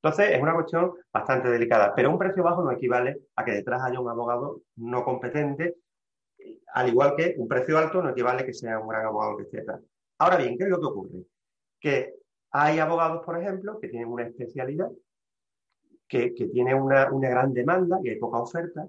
Entonces, 0.03 0.37
es 0.37 0.43
una 0.43 0.55
cuestión 0.55 0.93
bastante 1.13 1.49
delicada, 1.49 1.95
pero 1.95 2.11
un 2.11 2.19
precio 2.19 2.43
bajo 2.43 2.63
no 2.63 2.71
equivale 2.71 3.23
a 3.35 3.45
que 3.45 3.53
detrás 3.53 3.83
haya 3.83 3.99
un 3.99 4.09
abogado 4.09 4.61
no 4.77 5.03
competente, 5.05 5.77
al 6.75 6.89
igual 6.89 7.15
que 7.17 7.35
un 7.39 7.49
precio 7.49 7.79
alto 7.79 8.03
no 8.03 8.11
equivale 8.11 8.43
a 8.43 8.47
que 8.47 8.53
sea 8.53 8.79
un 8.79 8.89
gran 8.89 9.07
abogado 9.07 9.37
que 9.37 9.45
esté. 9.45 9.65
Ahora 10.19 10.37
bien, 10.37 10.57
¿qué 10.57 10.65
es 10.65 10.71
lo 10.71 10.79
que 10.79 10.87
ocurre? 10.87 11.25
Que 11.81 12.15
Hay 12.53 12.79
abogados, 12.79 13.25
por 13.25 13.39
ejemplo, 13.41 13.79
que 13.81 13.89
tienen 13.89 14.09
una 14.09 14.25
especialidad, 14.25 14.91
que, 16.09 16.35
que 16.35 16.47
tiene 16.49 16.75
una, 16.75 17.11
una 17.13 17.29
gran 17.29 17.53
demanda 17.53 17.99
y 18.03 18.11
hay 18.11 18.19
poca 18.19 18.39
oferta, 18.39 18.87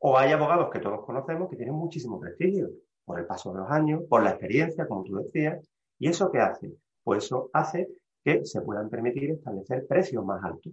o 0.00 0.16
hay 0.16 0.32
abogados 0.32 0.70
que 0.70 0.78
todos 0.78 1.04
conocemos 1.04 1.48
que 1.50 1.56
tienen 1.56 1.74
muchísimo 1.74 2.20
prestigio 2.20 2.70
por 3.04 3.18
el 3.18 3.26
paso 3.26 3.52
de 3.52 3.60
los 3.60 3.70
años, 3.70 4.02
por 4.08 4.22
la 4.22 4.30
experiencia, 4.30 4.86
como 4.86 5.02
tú 5.02 5.16
decías. 5.16 5.66
¿Y 5.98 6.08
eso 6.08 6.30
qué 6.30 6.38
hace? 6.38 6.72
Pues 7.02 7.24
eso 7.24 7.50
hace 7.52 7.88
que 8.22 8.44
se 8.44 8.60
puedan 8.60 8.88
permitir 8.88 9.30
establecer 9.30 9.86
precios 9.86 10.24
más 10.24 10.44
altos, 10.44 10.72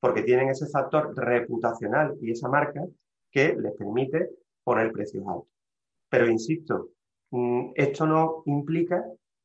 porque 0.00 0.22
tienen 0.22 0.50
ese 0.50 0.66
factor 0.66 1.14
reputacional 1.16 2.16
y 2.20 2.32
esa 2.32 2.48
marca 2.48 2.84
que 3.30 3.54
les 3.54 3.72
permite 3.74 4.30
poner 4.64 4.92
precios 4.92 5.24
altos. 5.26 5.48
Pero 6.10 6.28
insisto, 6.28 6.90
mm, 7.30 7.72
esto 7.74 8.06
no 8.06 8.42
implica 8.46 9.04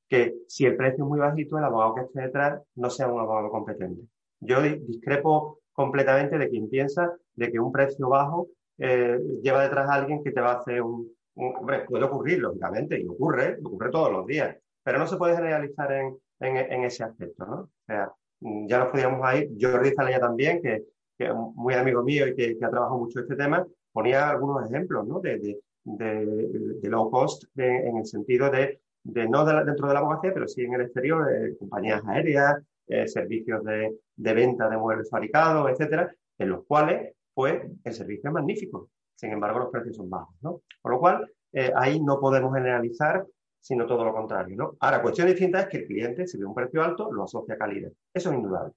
que 0.10 0.36
si 0.48 0.66
el 0.66 0.76
precio 0.76 1.04
es 1.04 1.10
muy 1.10 1.20
bajito, 1.20 1.58
el 1.58 1.64
abogado 1.64 1.96
que 1.96 2.02
esté 2.02 2.22
detrás 2.22 2.62
no 2.76 2.90
sea 2.90 3.08
un 3.08 3.20
abogado 3.20 3.50
competente. 3.50 4.02
Yo 4.40 4.62
discrepo 4.62 5.60
completamente 5.74 6.38
de 6.38 6.50
quien 6.50 6.70
piensa 6.70 7.12
de 7.36 7.52
que 7.52 7.60
un 7.60 7.72
precio 7.72 8.08
bajo 8.08 8.48
eh, 8.78 9.20
lleva 9.42 9.64
detrás 9.64 9.90
a 9.90 9.96
alguien 9.96 10.24
que 10.24 10.32
te 10.32 10.42
va 10.42 10.54
a 10.54 10.60
hacer 10.60 10.82
un, 10.82 11.12
Hombre, 11.36 11.86
puede 11.88 12.06
ocurrir, 12.06 12.40
lógicamente, 12.40 13.00
y 13.00 13.08
ocurre, 13.08 13.58
ocurre 13.64 13.90
todos 13.90 14.12
los 14.12 14.26
días, 14.28 14.56
pero 14.84 15.00
no 15.00 15.08
se 15.08 15.18
puede 15.18 15.36
generalizar 15.36 15.92
en, 15.92 16.18
en, 16.40 16.84
ese 16.84 17.04
aspecto, 17.04 17.46
¿no? 17.46 17.56
O 17.56 17.70
sea, 17.88 18.12
mm, 18.42 18.68
ya 18.68 18.80
nos 18.80 18.90
podíamos 18.90 19.34
ir, 19.36 19.50
Jordi 19.60 19.92
Zalaya 19.96 20.20
también, 20.20 20.62
que, 20.62 20.84
que 21.18 21.26
es 21.26 21.34
muy 21.34 21.74
amigo 21.74 22.04
mío 22.04 22.28
y 22.28 22.36
que, 22.36 22.58
que, 22.58 22.66
ha 22.66 22.70
trabajado 22.70 23.00
mucho 23.00 23.20
este 23.20 23.36
tema, 23.36 23.66
ponía 23.92 24.30
algunos 24.30 24.70
ejemplos, 24.70 25.08
¿no? 25.08 25.20
De, 25.22 25.40
de, 25.40 25.60
de, 25.86 26.90
low 26.90 27.10
cost 27.10 27.46
en 27.58 27.98
el 27.98 28.06
sentido 28.06 28.50
de, 28.52 28.80
de 29.04 29.28
no 29.28 29.44
dentro 29.46 29.88
de 29.88 29.94
la 29.94 30.00
abogacía, 30.00 30.34
pero 30.34 30.48
sí 30.48 30.62
en 30.62 30.74
el 30.76 30.82
exterior, 30.82 31.30
eh, 31.32 31.58
compañías 31.58 32.02
aéreas, 32.08 32.58
eh, 32.94 33.08
servicios 33.08 33.64
de, 33.64 33.98
venta 34.16 34.70
de 34.70 34.78
muebles 34.78 35.10
fabricados, 35.10 35.68
etcétera, 35.72 36.14
en 36.38 36.50
los 36.50 36.64
cuales, 36.66 37.16
pues, 37.34 37.64
el 37.84 37.94
servicio 37.94 38.30
es 38.30 38.34
magnífico. 38.34 38.92
Sin 39.16 39.32
embargo, 39.32 39.58
los 39.60 39.72
precios 39.72 39.96
son 39.96 40.12
bajos, 40.12 40.36
¿no? 40.42 40.62
Por 40.80 40.92
lo 40.92 41.00
cual, 41.00 41.28
eh, 41.54 41.72
ahí 41.76 42.00
no 42.00 42.20
podemos 42.20 42.54
generalizar, 42.54 43.26
sino 43.60 43.88
todo 43.88 44.06
lo 44.06 44.14
contrario. 44.14 44.78
Ahora, 44.80 45.02
cuestión 45.02 45.28
distinta 45.28 45.62
es 45.62 45.68
que 45.70 45.78
el 45.78 45.88
cliente, 45.88 46.28
si 46.28 46.38
ve 46.38 46.46
un 46.46 46.54
precio 46.54 46.84
alto, 46.84 47.12
lo 47.12 47.24
asocia 47.24 47.56
a 47.56 47.58
calidad. 47.58 47.92
Eso 48.14 48.30
es 48.30 48.36
indudable. 48.36 48.74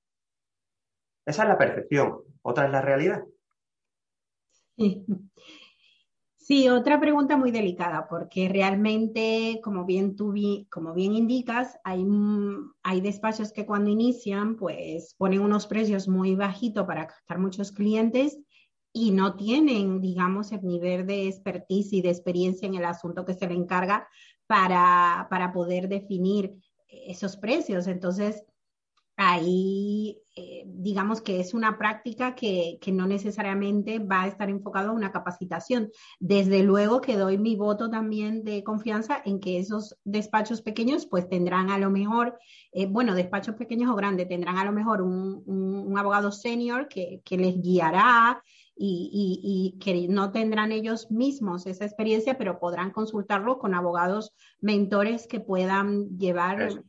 Esa 1.27 1.43
es 1.43 1.49
la 1.49 1.59
percepción. 1.59 2.21
Otra 2.41 2.65
es 2.67 2.73
la 2.73 2.81
realidad. 2.81 3.23
Sí. 4.79 5.05
Sí, 6.47 6.69
otra 6.69 7.01
pregunta 7.01 7.37
muy 7.37 7.51
delicada, 7.51 8.07
porque 8.09 8.49
realmente, 8.49 9.59
como 9.65 9.85
bien 9.85 10.15
tú 10.15 10.33
como 10.71 10.95
bien 10.95 11.13
indicas, 11.13 11.77
hay, 11.83 12.07
hay 12.85 13.01
despachos 13.01 13.53
que 13.53 13.67
cuando 13.67 13.91
inician, 13.91 14.55
pues 14.55 15.17
ponen 15.19 15.41
unos 15.41 15.67
precios 15.67 16.07
muy 16.07 16.37
bajitos 16.37 16.87
para 16.87 17.09
captar 17.09 17.41
muchos 17.41 17.73
clientes 17.73 18.39
y 18.93 19.11
no 19.11 19.35
tienen, 19.35 20.01
digamos, 20.01 20.53
el 20.53 20.63
nivel 20.63 21.05
de 21.09 21.27
expertise 21.27 21.93
y 21.95 22.01
de 22.01 22.11
experiencia 22.11 22.69
en 22.69 22.77
el 22.77 22.85
asunto 22.85 23.25
que 23.25 23.35
se 23.35 23.49
le 23.49 23.55
encarga 23.55 24.07
para, 24.47 25.27
para 25.29 25.53
poder 25.53 25.89
definir 25.89 26.55
esos 26.87 27.37
precios. 27.37 27.89
Entonces, 27.89 28.45
ahí 29.17 30.21
eh, 30.39 30.65
digamos 30.67 31.23
que 31.23 31.41
es 31.41 31.55
una 31.55 31.79
práctica 31.79 32.35
que, 32.35 32.77
que, 32.83 32.93
no 32.93 33.07
necesariamente 33.07 34.01
va 34.01 34.25
a 34.25 34.27
estar 34.27 34.51
enfocado 34.51 34.91
a 34.91 34.93
una 34.93 35.11
capacitación. 35.11 35.91
Desde 36.21 36.63
luego 36.63 37.01
que 37.01 37.17
doy 37.17 37.39
mi 37.39 37.57
voto 37.57 37.89
también 37.89 38.45
de 38.45 38.63
confianza 38.63 39.23
en 39.25 39.41
que 39.41 39.59
esos 39.59 39.97
despachos 40.05 40.61
pequeños 40.61 41.07
pues 41.07 41.27
tendrán 41.27 41.71
a 41.71 41.79
lo 41.79 41.89
mejor, 41.89 42.39
eh, 42.73 42.85
bueno, 42.85 43.15
despachos 43.15 43.55
pequeños 43.55 43.91
o 43.91 43.95
grandes, 43.95 44.29
tendrán 44.29 44.59
a 44.59 44.65
lo 44.67 44.73
mejor 44.73 45.01
un, 45.01 45.43
un, 45.47 45.99
abogado 45.99 46.31
senior 46.31 46.87
que, 46.89 47.23
que, 47.25 47.39
les 47.39 47.63
guiará 47.63 48.43
y, 48.77 49.09
y, 49.11 49.41
y, 49.43 49.79
que 49.79 50.07
no 50.07 50.33
tendrán 50.33 50.71
ellos 50.71 51.11
mismos 51.11 51.67
esa 51.67 51.87
experiencia, 51.87 52.37
pero 52.37 52.59
podrán 52.59 52.91
consultarlo 52.91 53.59
con 53.59 53.75
abogados 53.75 54.35
mentores 54.61 55.27
que 55.27 55.41
puedan 55.41 56.19
llevar 56.19 56.85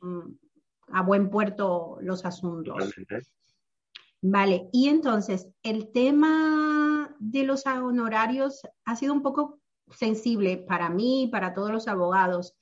a 0.91 1.01
buen 1.01 1.29
puerto 1.29 1.97
los 2.01 2.25
asuntos. 2.25 2.93
Vale, 4.21 4.69
y 4.71 4.89
entonces 4.89 5.47
el 5.63 5.91
tema 5.91 7.15
de 7.19 7.43
los 7.43 7.65
honorarios 7.65 8.61
ha 8.85 8.95
sido 8.95 9.13
un 9.13 9.21
poco 9.21 9.59
sensible 9.91 10.57
para 10.57 10.89
mí, 10.89 11.29
para 11.31 11.53
todos 11.53 11.71
los 11.71 11.87
abogados. 11.87 12.55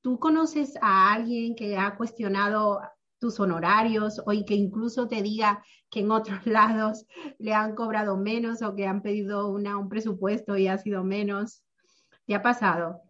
¿Tú 0.00 0.18
conoces 0.18 0.74
a 0.80 1.12
alguien 1.12 1.56
que 1.56 1.76
ha 1.76 1.96
cuestionado 1.96 2.80
tus 3.18 3.40
honorarios 3.40 4.20
o 4.20 4.32
que 4.46 4.54
incluso 4.54 5.08
te 5.08 5.22
diga 5.22 5.64
que 5.90 6.00
en 6.00 6.10
otros 6.10 6.46
lados 6.46 7.06
le 7.38 7.54
han 7.54 7.74
cobrado 7.74 8.16
menos 8.16 8.62
o 8.62 8.74
que 8.74 8.86
han 8.86 9.02
pedido 9.02 9.48
una, 9.48 9.78
un 9.78 9.88
presupuesto 9.88 10.56
y 10.56 10.68
ha 10.68 10.78
sido 10.78 11.04
menos? 11.04 11.62
¿Te 12.26 12.34
ha 12.34 12.42
pasado? 12.42 13.03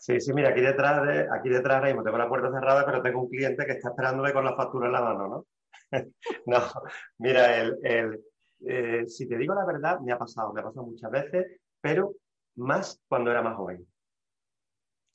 Sí, 0.00 0.18
sí, 0.18 0.32
mira, 0.32 0.48
aquí 0.48 0.62
detrás, 0.62 1.06
de, 1.06 1.28
aquí 1.30 1.50
detrás 1.50 1.76
ahora 1.76 1.88
mismo 1.88 2.02
tengo 2.02 2.16
la 2.16 2.28
puerta 2.28 2.50
cerrada, 2.50 2.86
pero 2.86 3.02
tengo 3.02 3.20
un 3.20 3.28
cliente 3.28 3.66
que 3.66 3.72
está 3.72 3.90
esperándome 3.90 4.32
con 4.32 4.46
la 4.46 4.56
factura 4.56 4.86
en 4.86 4.92
la 4.92 5.02
mano, 5.02 5.28
¿no? 5.28 5.46
no, 6.46 6.58
mira, 7.18 7.58
el, 7.58 7.78
el 7.82 8.24
eh, 8.66 9.06
si 9.06 9.28
te 9.28 9.36
digo 9.36 9.54
la 9.54 9.66
verdad, 9.66 10.00
me 10.00 10.12
ha 10.12 10.18
pasado, 10.18 10.54
me 10.54 10.60
ha 10.60 10.64
pasado 10.64 10.86
muchas 10.86 11.10
veces, 11.10 11.60
pero 11.82 12.14
más 12.56 12.98
cuando 13.08 13.30
era 13.30 13.42
más 13.42 13.56
joven. 13.56 13.86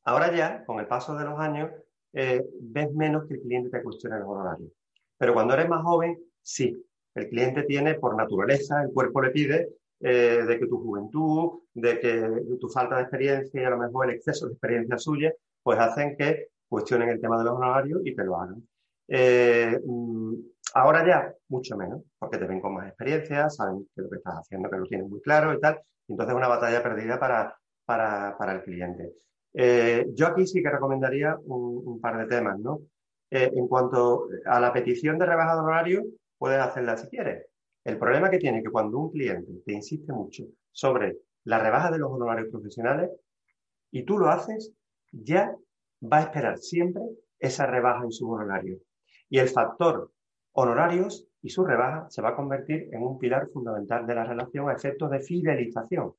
Ahora 0.04 0.32
ya, 0.36 0.64
con 0.66 0.80
el 0.80 0.86
paso 0.88 1.16
de 1.16 1.26
los 1.26 1.40
años, 1.40 1.72
eh, 2.14 2.46
ves 2.62 2.94
menos 2.94 3.26
que 3.28 3.36
el 3.36 3.42
cliente 3.42 3.72
te 3.72 3.84
cuestione 3.84 4.20
los 4.20 4.28
horarios. 4.28 4.70
Pero 5.18 5.34
cuando 5.34 5.56
eres 5.56 5.68
más 5.68 5.82
joven, 5.84 6.20
sí. 6.44 6.80
El 7.16 7.30
cliente 7.30 7.64
tiene, 7.64 7.96
por 7.96 8.16
naturaleza, 8.16 8.84
el 8.84 8.92
cuerpo 8.92 9.22
le 9.22 9.32
pide 9.32 9.70
eh, 10.02 10.44
de 10.46 10.60
que 10.60 10.68
tu 10.68 10.82
juventud, 10.82 11.62
de 11.74 12.00
que 12.00 12.30
tu 12.60 12.70
falta 12.70 12.98
de 12.98 13.04
experiencia 13.04 13.62
y 13.62 13.66
a 13.66 13.70
lo 13.70 13.78
mejor 13.78 14.10
el 14.10 14.16
exceso 14.16 14.48
de 14.48 14.54
experiencia 14.54 14.98
suya, 14.98 15.34
pues 15.64 15.80
hacen 15.80 16.16
que 16.18 16.50
cuestionen 16.68 17.10
el 17.10 17.22
tema 17.22 17.38
de 17.38 17.46
los 17.46 17.54
honorarios 17.54 18.02
y 18.04 18.14
te 18.14 18.24
lo 18.24 18.36
hagan. 18.36 18.68
Eh, 19.08 19.80
mm, 19.86 20.34
ahora 20.74 21.06
ya, 21.08 21.34
mucho 21.48 21.78
menos, 21.78 22.02
porque 22.20 22.38
te 22.38 22.46
ven 22.46 22.60
con 22.60 22.74
más 22.74 22.88
experiencia, 22.88 23.50
saben 23.50 23.88
que 23.96 24.02
lo 24.02 24.10
que 24.10 24.18
estás 24.18 24.36
haciendo, 24.36 24.70
que 24.70 24.78
lo 24.78 24.86
tienes 24.86 25.08
muy 25.08 25.22
claro 25.22 25.54
y 25.54 25.60
tal. 25.60 25.80
Entonces 26.08 26.34
es 26.34 26.38
una 26.38 26.48
batalla 26.50 26.84
perdida 26.84 27.20
para, 27.20 27.58
para, 27.86 28.38
para 28.38 28.54
el 28.54 28.64
cliente. 28.64 29.14
Eh, 29.54 30.08
yo 30.14 30.28
aquí 30.28 30.46
sí 30.46 30.62
que 30.62 30.70
recomendaría 30.70 31.38
un, 31.46 32.00
par 32.02 32.18
de 32.18 32.28
temas, 32.28 32.60
¿no? 32.60 32.82
En 33.32 33.68
cuanto 33.68 34.28
a 34.46 34.60
la 34.60 34.72
petición 34.72 35.18
de 35.18 35.26
rebaja 35.26 35.56
de 35.56 35.60
honorario, 35.62 36.04
puedes 36.38 36.60
hacerla 36.60 36.98
si 36.98 37.08
quieres. 37.08 37.48
El 37.86 38.00
problema 38.00 38.32
que 38.32 38.40
tiene 38.40 38.64
que 38.64 38.72
cuando 38.72 38.98
un 38.98 39.12
cliente 39.12 39.62
te 39.64 39.74
insiste 39.74 40.12
mucho 40.12 40.44
sobre 40.72 41.20
la 41.44 41.60
rebaja 41.60 41.92
de 41.92 42.00
los 42.00 42.12
honorarios 42.12 42.50
profesionales 42.50 43.12
y 43.92 44.04
tú 44.04 44.18
lo 44.18 44.28
haces, 44.28 44.74
ya 45.12 45.56
va 46.02 46.18
a 46.18 46.22
esperar 46.24 46.58
siempre 46.58 47.04
esa 47.38 47.68
rebaja 47.68 48.04
en 48.04 48.12
su 48.12 48.28
honorario. 48.28 48.80
Y 49.30 49.38
el 49.38 49.50
factor 49.50 50.12
honorarios 50.54 51.28
y 51.44 51.50
su 51.50 51.64
rebaja 51.64 52.10
se 52.10 52.24
va 52.24 52.30
a 52.30 52.36
convertir 52.36 52.90
en 52.92 53.04
un 53.04 53.20
pilar 53.20 53.50
fundamental 53.54 54.08
de 54.08 54.16
la 54.16 54.24
relación 54.24 54.68
a 54.68 54.74
efectos 54.74 55.12
de 55.12 55.20
fidelización. 55.20 56.16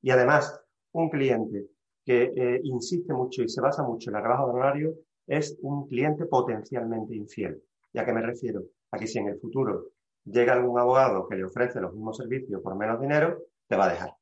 Y 0.00 0.10
además, 0.10 0.60
un 0.92 1.10
cliente 1.10 1.66
que 2.04 2.32
eh, 2.36 2.60
insiste 2.62 3.12
mucho 3.12 3.42
y 3.42 3.48
se 3.48 3.60
basa 3.60 3.82
mucho 3.82 4.10
en 4.10 4.14
la 4.14 4.20
rebaja 4.20 4.44
de 4.44 4.50
honorario 4.50 4.94
es 5.26 5.58
un 5.62 5.88
cliente 5.88 6.26
potencialmente 6.26 7.16
infiel. 7.16 7.60
¿Y 7.92 7.98
a 7.98 8.04
qué 8.04 8.12
me 8.12 8.22
refiero? 8.22 8.62
A 8.92 8.98
que 8.98 9.08
si 9.08 9.18
en 9.18 9.26
el 9.26 9.40
futuro 9.40 9.95
llega 10.26 10.52
algún 10.52 10.78
abogado 10.78 11.26
que 11.28 11.36
le 11.36 11.44
ofrece 11.44 11.80
los 11.80 11.94
mismos 11.94 12.16
servicios 12.16 12.60
por 12.60 12.76
menos 12.76 13.00
dinero, 13.00 13.38
te 13.66 13.76
va 13.76 13.86
a 13.86 13.90
dejar. 13.90 14.14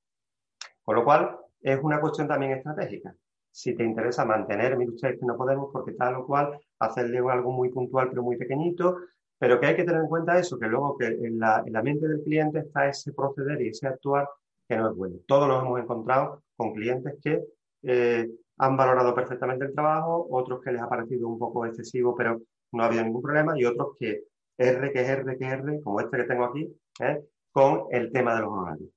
Con 0.84 0.96
lo 0.96 1.04
cual, 1.04 1.38
es 1.60 1.80
una 1.82 2.00
cuestión 2.00 2.28
también 2.28 2.52
estratégica. 2.52 3.14
Si 3.50 3.74
te 3.74 3.84
interesa 3.84 4.24
mantener, 4.24 4.76
mire 4.76 4.92
ustedes 4.92 5.18
que 5.18 5.26
no 5.26 5.36
podemos 5.36 5.70
porque 5.72 5.92
tal 5.92 6.16
o 6.16 6.26
cual, 6.26 6.58
hacerle 6.78 7.18
algo 7.18 7.52
muy 7.52 7.70
puntual 7.70 8.08
pero 8.10 8.22
muy 8.22 8.36
pequeñito, 8.36 8.98
pero 9.38 9.58
que 9.58 9.66
hay 9.66 9.76
que 9.76 9.84
tener 9.84 10.02
en 10.02 10.08
cuenta 10.08 10.38
eso, 10.38 10.58
que 10.58 10.66
luego 10.66 10.96
que 10.96 11.06
en 11.06 11.38
la, 11.38 11.62
en 11.64 11.72
la 11.72 11.82
mente 11.82 12.06
del 12.06 12.22
cliente 12.22 12.58
está 12.60 12.88
ese 12.88 13.12
proceder 13.12 13.60
y 13.62 13.68
ese 13.68 13.86
actuar 13.86 14.28
que 14.68 14.76
no 14.76 14.90
es 14.90 14.96
bueno. 14.96 15.16
Todos 15.26 15.48
nos 15.48 15.62
hemos 15.62 15.80
encontrado 15.80 16.42
con 16.56 16.72
clientes 16.72 17.14
que 17.22 17.42
eh, 17.82 18.28
han 18.58 18.76
valorado 18.76 19.14
perfectamente 19.14 19.64
el 19.66 19.74
trabajo, 19.74 20.26
otros 20.30 20.60
que 20.62 20.72
les 20.72 20.82
ha 20.82 20.88
parecido 20.88 21.28
un 21.28 21.38
poco 21.38 21.66
excesivo, 21.66 22.14
pero 22.14 22.40
no 22.72 22.82
ha 22.82 22.86
habido 22.86 23.04
ningún 23.04 23.22
problema, 23.22 23.58
y 23.58 23.64
otros 23.64 23.96
que 23.98 24.24
R 24.58 24.92
que 24.92 25.00
R 25.00 25.38
que 25.38 25.44
R, 25.44 25.82
como 25.82 26.00
este 26.00 26.16
que 26.16 26.24
tengo 26.24 26.44
aquí, 26.44 26.68
¿eh? 27.00 27.24
con 27.50 27.84
el 27.90 28.12
tema 28.12 28.34
de 28.34 28.40
los 28.40 28.50
honorarios. 28.50 28.90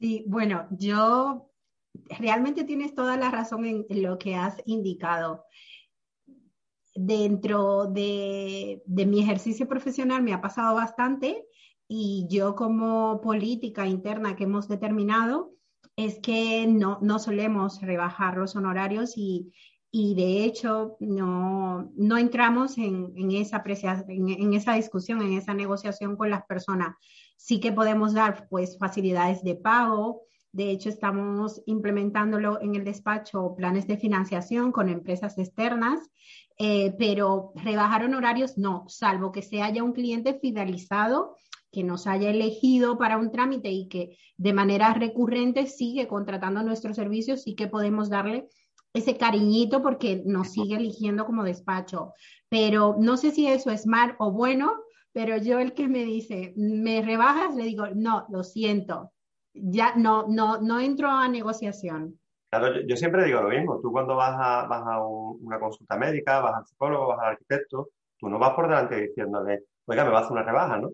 Sí, 0.00 0.24
bueno, 0.26 0.66
yo 0.70 1.50
realmente 2.18 2.64
tienes 2.64 2.94
toda 2.94 3.16
la 3.16 3.30
razón 3.30 3.64
en, 3.64 4.02
lo 4.02 4.18
que 4.18 4.34
has 4.34 4.60
indicado. 4.66 5.44
Dentro 6.94 7.86
de, 7.86 8.82
de, 8.86 9.06
mi 9.06 9.20
ejercicio 9.20 9.66
profesional 9.66 10.22
me 10.22 10.32
ha 10.32 10.40
pasado 10.40 10.76
bastante 10.76 11.44
y 11.88 12.26
yo 12.30 12.54
como 12.54 13.20
política 13.20 13.86
interna 13.86 14.36
que 14.36 14.44
hemos 14.44 14.68
determinado 14.68 15.54
es 15.96 16.18
que 16.20 16.66
no, 16.66 16.98
no 17.02 17.18
solemos 17.18 17.80
rebajar 17.80 18.36
los 18.36 18.54
honorarios 18.56 19.14
y, 19.16 19.52
y 19.96 20.16
de 20.16 20.42
hecho 20.42 20.96
no, 20.98 21.88
no 21.94 22.18
entramos 22.18 22.78
en, 22.78 23.12
en 23.14 23.30
esa 23.30 23.62
en, 24.08 24.28
en, 24.28 24.52
esa 24.52 24.74
discusión, 24.74 25.22
en 25.22 25.34
esa 25.34 25.54
negociación 25.54 26.16
con 26.16 26.30
las 26.30 26.44
personas. 26.46 26.96
Sí 27.36 27.60
que 27.60 27.70
podemos 27.70 28.12
dar 28.12 28.48
pues 28.48 28.76
facilidades 28.76 29.44
de 29.44 29.54
pago. 29.54 30.22
De 30.50 30.70
hecho, 30.70 30.88
estamos 30.88 31.62
implementándolo 31.66 32.60
en 32.60 32.74
el 32.74 32.82
despacho 32.82 33.54
planes 33.56 33.86
de 33.86 33.96
financiación 33.96 34.72
con 34.72 34.88
empresas 34.88 35.38
externas, 35.38 36.00
eh, 36.58 36.96
pero 36.98 37.52
rebajar 37.54 38.04
honorarios 38.04 38.58
no, 38.58 38.86
salvo 38.88 39.30
que 39.30 39.42
se 39.42 39.62
haya 39.62 39.84
un 39.84 39.92
cliente 39.92 40.40
fidelizado 40.40 41.36
que 41.70 41.84
nos 41.84 42.08
haya 42.08 42.30
elegido 42.30 42.98
para 42.98 43.16
un 43.16 43.30
trámite 43.30 43.70
y 43.70 43.88
que 43.88 44.16
de 44.36 44.52
manera 44.52 44.92
recurrente 44.92 45.66
sigue 45.66 46.08
contratando 46.08 46.64
nuestros 46.64 46.96
servicios, 46.96 47.42
sí 47.42 47.54
que 47.54 47.68
podemos 47.68 48.08
darle 48.08 48.48
ese 48.94 49.18
cariñito 49.18 49.82
porque 49.82 50.22
nos 50.24 50.52
sigue 50.52 50.76
eligiendo 50.76 51.26
como 51.26 51.42
despacho. 51.42 52.14
Pero 52.48 52.96
no 52.98 53.16
sé 53.16 53.32
si 53.32 53.48
eso 53.48 53.70
es 53.70 53.86
mal 53.86 54.14
o 54.18 54.30
bueno, 54.30 54.84
pero 55.12 55.36
yo 55.36 55.58
el 55.58 55.74
que 55.74 55.88
me 55.88 56.04
dice, 56.04 56.54
¿me 56.56 57.02
rebajas? 57.02 57.54
Le 57.56 57.64
digo, 57.64 57.86
no, 57.94 58.26
lo 58.30 58.44
siento. 58.44 59.12
Ya 59.52 59.94
no, 59.96 60.26
no, 60.28 60.60
no 60.60 60.80
entro 60.80 61.08
a 61.10 61.28
negociación. 61.28 62.18
Claro, 62.50 62.80
yo, 62.86 62.96
siempre 62.96 63.24
digo 63.24 63.42
lo 63.42 63.48
mismo. 63.48 63.80
Tú 63.80 63.90
cuando 63.90 64.14
vas 64.14 64.36
a, 64.38 64.66
vas 64.66 64.82
a 64.86 65.04
una 65.04 65.58
consulta 65.58 65.96
médica, 65.96 66.40
vas 66.40 66.54
al 66.54 66.66
psicólogo, 66.66 67.08
vas 67.08 67.18
al 67.18 67.32
arquitecto, 67.32 67.90
tú 68.16 68.28
no 68.28 68.38
vas 68.38 68.54
por 68.54 68.68
delante 68.68 69.00
diciéndole, 69.00 69.64
oiga, 69.86 70.04
me 70.04 70.10
vas 70.10 70.22
a 70.22 70.24
hacer 70.26 70.32
una 70.32 70.44
rebaja, 70.44 70.78
¿no? 70.78 70.90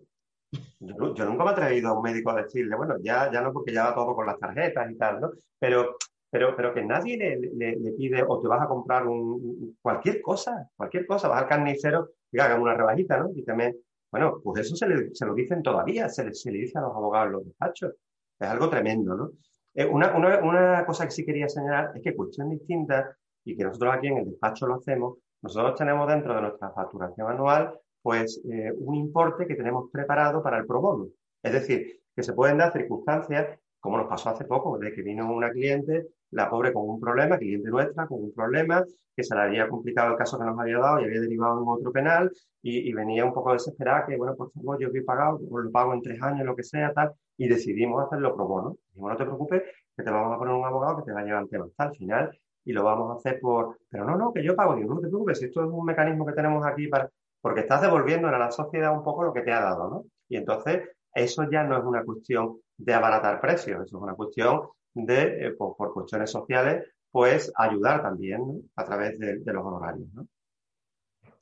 Yo, 0.79 1.13
yo, 1.13 1.25
nunca 1.25 1.43
me 1.43 1.51
he 1.51 1.53
atrevido 1.53 1.89
a 1.89 1.93
un 1.93 2.01
médico 2.01 2.31
a 2.31 2.41
decirle, 2.41 2.75
bueno, 2.75 2.95
ya, 3.01 3.31
ya 3.31 3.41
no 3.41 3.53
porque 3.53 3.73
ya 3.73 3.85
va 3.85 3.95
todo 3.95 4.15
con 4.15 4.25
las 4.25 4.39
tarjetas 4.39 4.91
y 4.91 4.97
tal, 4.97 5.21
¿no? 5.21 5.31
Pero 5.59 5.97
pero, 6.31 6.55
pero 6.55 6.73
que 6.73 6.83
nadie 6.83 7.17
le, 7.17 7.91
pide 7.97 8.23
o 8.25 8.39
te 8.39 8.47
vas 8.47 8.61
a 8.61 8.67
comprar 8.67 9.05
un, 9.05 9.77
cualquier 9.81 10.21
cosa, 10.21 10.69
cualquier 10.75 11.05
cosa, 11.05 11.27
vas 11.27 11.41
al 11.41 11.49
carnicero 11.49 12.11
y 12.31 12.39
hagan 12.39 12.61
una 12.61 12.73
rebajita, 12.73 13.17
¿no? 13.17 13.29
Y 13.35 13.43
también, 13.43 13.77
bueno, 14.09 14.39
pues 14.43 14.61
eso 14.65 14.75
se, 14.75 14.87
le, 14.87 15.13
se 15.13 15.25
lo 15.25 15.35
dicen 15.35 15.61
todavía, 15.61 16.07
se 16.09 16.23
le, 16.23 16.31
dice 16.31 16.77
a 16.77 16.81
los 16.81 16.95
abogados 16.95 17.31
los 17.31 17.45
despachos. 17.45 17.93
Es 18.39 18.47
algo 18.47 18.69
tremendo, 18.69 19.15
¿no? 19.15 19.31
Eh, 19.73 19.85
una, 19.85 20.15
una, 20.15 20.39
una, 20.39 20.85
cosa 20.85 21.05
que 21.05 21.11
sí 21.11 21.25
quería 21.25 21.47
señalar 21.47 21.91
es 21.95 22.01
que 22.01 22.15
cuestión 22.15 22.49
distinta 22.49 23.15
y 23.43 23.55
que 23.55 23.63
nosotros 23.63 23.93
aquí 23.93 24.07
en 24.07 24.17
el 24.17 24.25
despacho 24.25 24.67
lo 24.67 24.75
hacemos, 24.75 25.17
nosotros 25.41 25.75
tenemos 25.75 26.07
dentro 26.07 26.33
de 26.33 26.41
nuestra 26.41 26.71
facturación 26.71 27.29
anual 27.29 27.77
pues 28.01 28.41
eh, 28.49 28.71
un 28.77 28.95
importe 28.95 29.45
que 29.45 29.55
tenemos 29.55 29.89
preparado 29.91 30.41
para 30.41 30.57
el 30.57 30.65
pro. 30.65 31.07
Es 31.43 31.53
decir, 31.53 32.01
que 32.15 32.23
se 32.23 32.33
pueden 32.33 32.57
dar 32.57 32.73
circunstancias, 32.73 33.59
como 33.79 33.97
nos 33.97 34.07
pasó 34.07 34.29
hace 34.29 34.45
poco, 34.45 34.77
de 34.77 34.93
que 34.93 35.01
vino 35.01 35.31
una 35.31 35.51
cliente 35.51 36.07
la 36.31 36.49
pobre 36.49 36.73
con 36.73 36.89
un 36.89 36.99
problema, 36.99 37.37
cliente 37.37 37.69
nuestra, 37.69 38.07
con 38.07 38.23
un 38.23 38.33
problema, 38.33 38.83
que 39.15 39.23
se 39.23 39.35
le 39.35 39.41
había 39.41 39.67
complicado 39.67 40.11
el 40.11 40.17
caso 40.17 40.39
que 40.39 40.45
nos 40.45 40.59
había 40.59 40.79
dado 40.79 41.01
y 41.01 41.05
había 41.05 41.21
derivado 41.21 41.61
en 41.61 41.67
otro 41.67 41.91
penal 41.91 42.31
y, 42.61 42.93
venía 42.93 43.25
un 43.25 43.33
poco 43.33 43.53
desesperada 43.53 44.05
que, 44.05 44.17
bueno, 44.17 44.35
por 44.35 44.51
favor, 44.51 44.79
yo 44.79 44.89
he 44.93 45.01
pagado, 45.01 45.39
lo 45.39 45.71
pago 45.71 45.93
en 45.93 46.01
tres 46.01 46.21
años, 46.21 46.45
lo 46.45 46.55
que 46.55 46.63
sea, 46.63 46.93
tal, 46.93 47.11
y 47.37 47.47
decidimos 47.47 48.05
hacerlo 48.05 48.35
pro 48.35 48.47
bono. 48.47 48.77
Dijimos, 48.89 49.11
no 49.11 49.17
te 49.17 49.25
preocupes, 49.25 49.63
que 49.95 50.03
te 50.03 50.09
vamos 50.09 50.35
a 50.35 50.37
poner 50.37 50.53
un 50.53 50.65
abogado 50.65 50.97
que 50.97 51.03
te 51.03 51.11
va 51.11 51.21
a 51.21 51.23
llevar 51.23 51.43
el 51.43 51.49
tema 51.49 51.65
hasta 51.65 51.85
el 51.85 51.97
final 51.97 52.39
y 52.63 52.73
lo 52.73 52.83
vamos 52.83 53.11
a 53.11 53.15
hacer 53.15 53.39
por, 53.39 53.79
pero 53.89 54.05
no, 54.05 54.15
no, 54.15 54.31
que 54.31 54.43
yo 54.43 54.55
pago, 54.55 54.75
digo, 54.75 54.93
no 54.93 55.01
te 55.01 55.07
preocupes, 55.07 55.41
esto 55.41 55.63
es 55.63 55.69
un 55.69 55.83
mecanismo 55.83 56.25
que 56.25 56.33
tenemos 56.33 56.65
aquí 56.65 56.87
para, 56.87 57.09
porque 57.41 57.61
estás 57.61 57.81
devolviendo 57.81 58.27
a 58.27 58.37
la 58.37 58.51
sociedad 58.51 58.93
un 58.95 59.03
poco 59.03 59.23
lo 59.23 59.33
que 59.33 59.41
te 59.41 59.51
ha 59.51 59.61
dado, 59.61 59.89
¿no? 59.89 60.05
Y 60.29 60.37
entonces, 60.37 60.87
eso 61.13 61.49
ya 61.49 61.63
no 61.63 61.77
es 61.77 61.83
una 61.83 62.03
cuestión 62.03 62.59
de 62.77 62.93
abaratar 62.93 63.41
precios, 63.41 63.83
eso 63.83 63.97
es 63.97 64.03
una 64.03 64.13
cuestión 64.13 64.61
de, 64.93 65.47
eh, 65.47 65.51
por, 65.51 65.75
cuestiones 65.93 66.31
sociales, 66.31 66.85
pues 67.11 67.51
ayudar 67.55 68.01
también 68.01 68.69
a 68.75 68.85
través 68.85 69.19
de, 69.19 69.41
los 69.45 69.65
honorarios. 69.65 70.07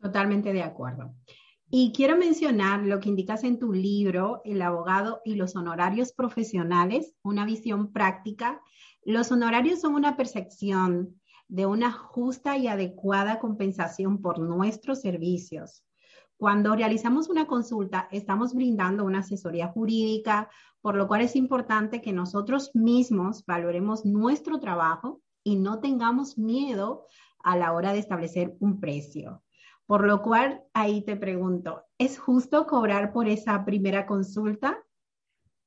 Totalmente 0.02 0.54
de 0.54 0.64
acuerdo. 0.64 1.14
Y 1.70 1.92
quiero 1.94 2.18
mencionar 2.18 2.82
lo 2.82 3.00
que 3.00 3.10
indicas 3.10 3.44
en 3.44 3.60
tu 3.60 3.72
libro, 3.74 4.42
El 4.44 4.62
abogado 4.62 5.22
y 5.24 5.36
los 5.36 5.56
honorarios 5.56 6.14
profesionales, 6.14 7.14
una 7.22 7.46
visión 7.46 7.92
práctica. 7.92 8.62
Los 9.04 9.32
honorarios 9.32 9.82
son 9.82 9.94
una 9.94 10.18
percepción 10.18 11.20
de 11.48 11.66
una 11.66 11.92
justa 11.92 12.58
y 12.58 12.68
adecuada 12.68 13.40
compensación 13.40 14.22
por 14.22 14.40
nuestros 14.40 15.02
servicios. 15.02 15.84
Cuando 16.40 16.74
realizamos 16.74 17.28
una 17.28 17.48
consulta, 17.48 18.08
estamos 18.12 18.54
brindando 18.54 19.04
una 19.04 19.20
asesoría 19.20 19.68
jurídica, 19.68 20.50
por 20.82 20.96
lo 20.96 21.08
cual 21.08 21.22
es 21.22 21.36
importante 21.36 22.02
que 22.02 22.14
nosotros 22.14 22.72
mismos 22.74 23.46
valoremos 23.46 24.06
nuestro 24.06 24.60
trabajo 24.60 25.22
y 25.44 25.56
no 25.56 25.80
tengamos 25.80 26.38
miedo 26.38 27.06
a 27.44 27.58
la 27.58 27.74
hora 27.74 27.94
de 27.94 28.00
establecer 28.00 28.56
un 28.60 28.80
precio. 28.80 29.44
Por 29.86 30.06
lo 30.06 30.22
cual, 30.22 30.64
ahí 30.74 31.04
te 31.04 31.16
pregunto, 31.16 31.86
¿es 31.98 32.20
justo 32.20 32.68
cobrar 32.68 33.12
por 33.12 33.28
esa 33.28 33.66
primera 33.66 34.06
consulta? 34.06 34.84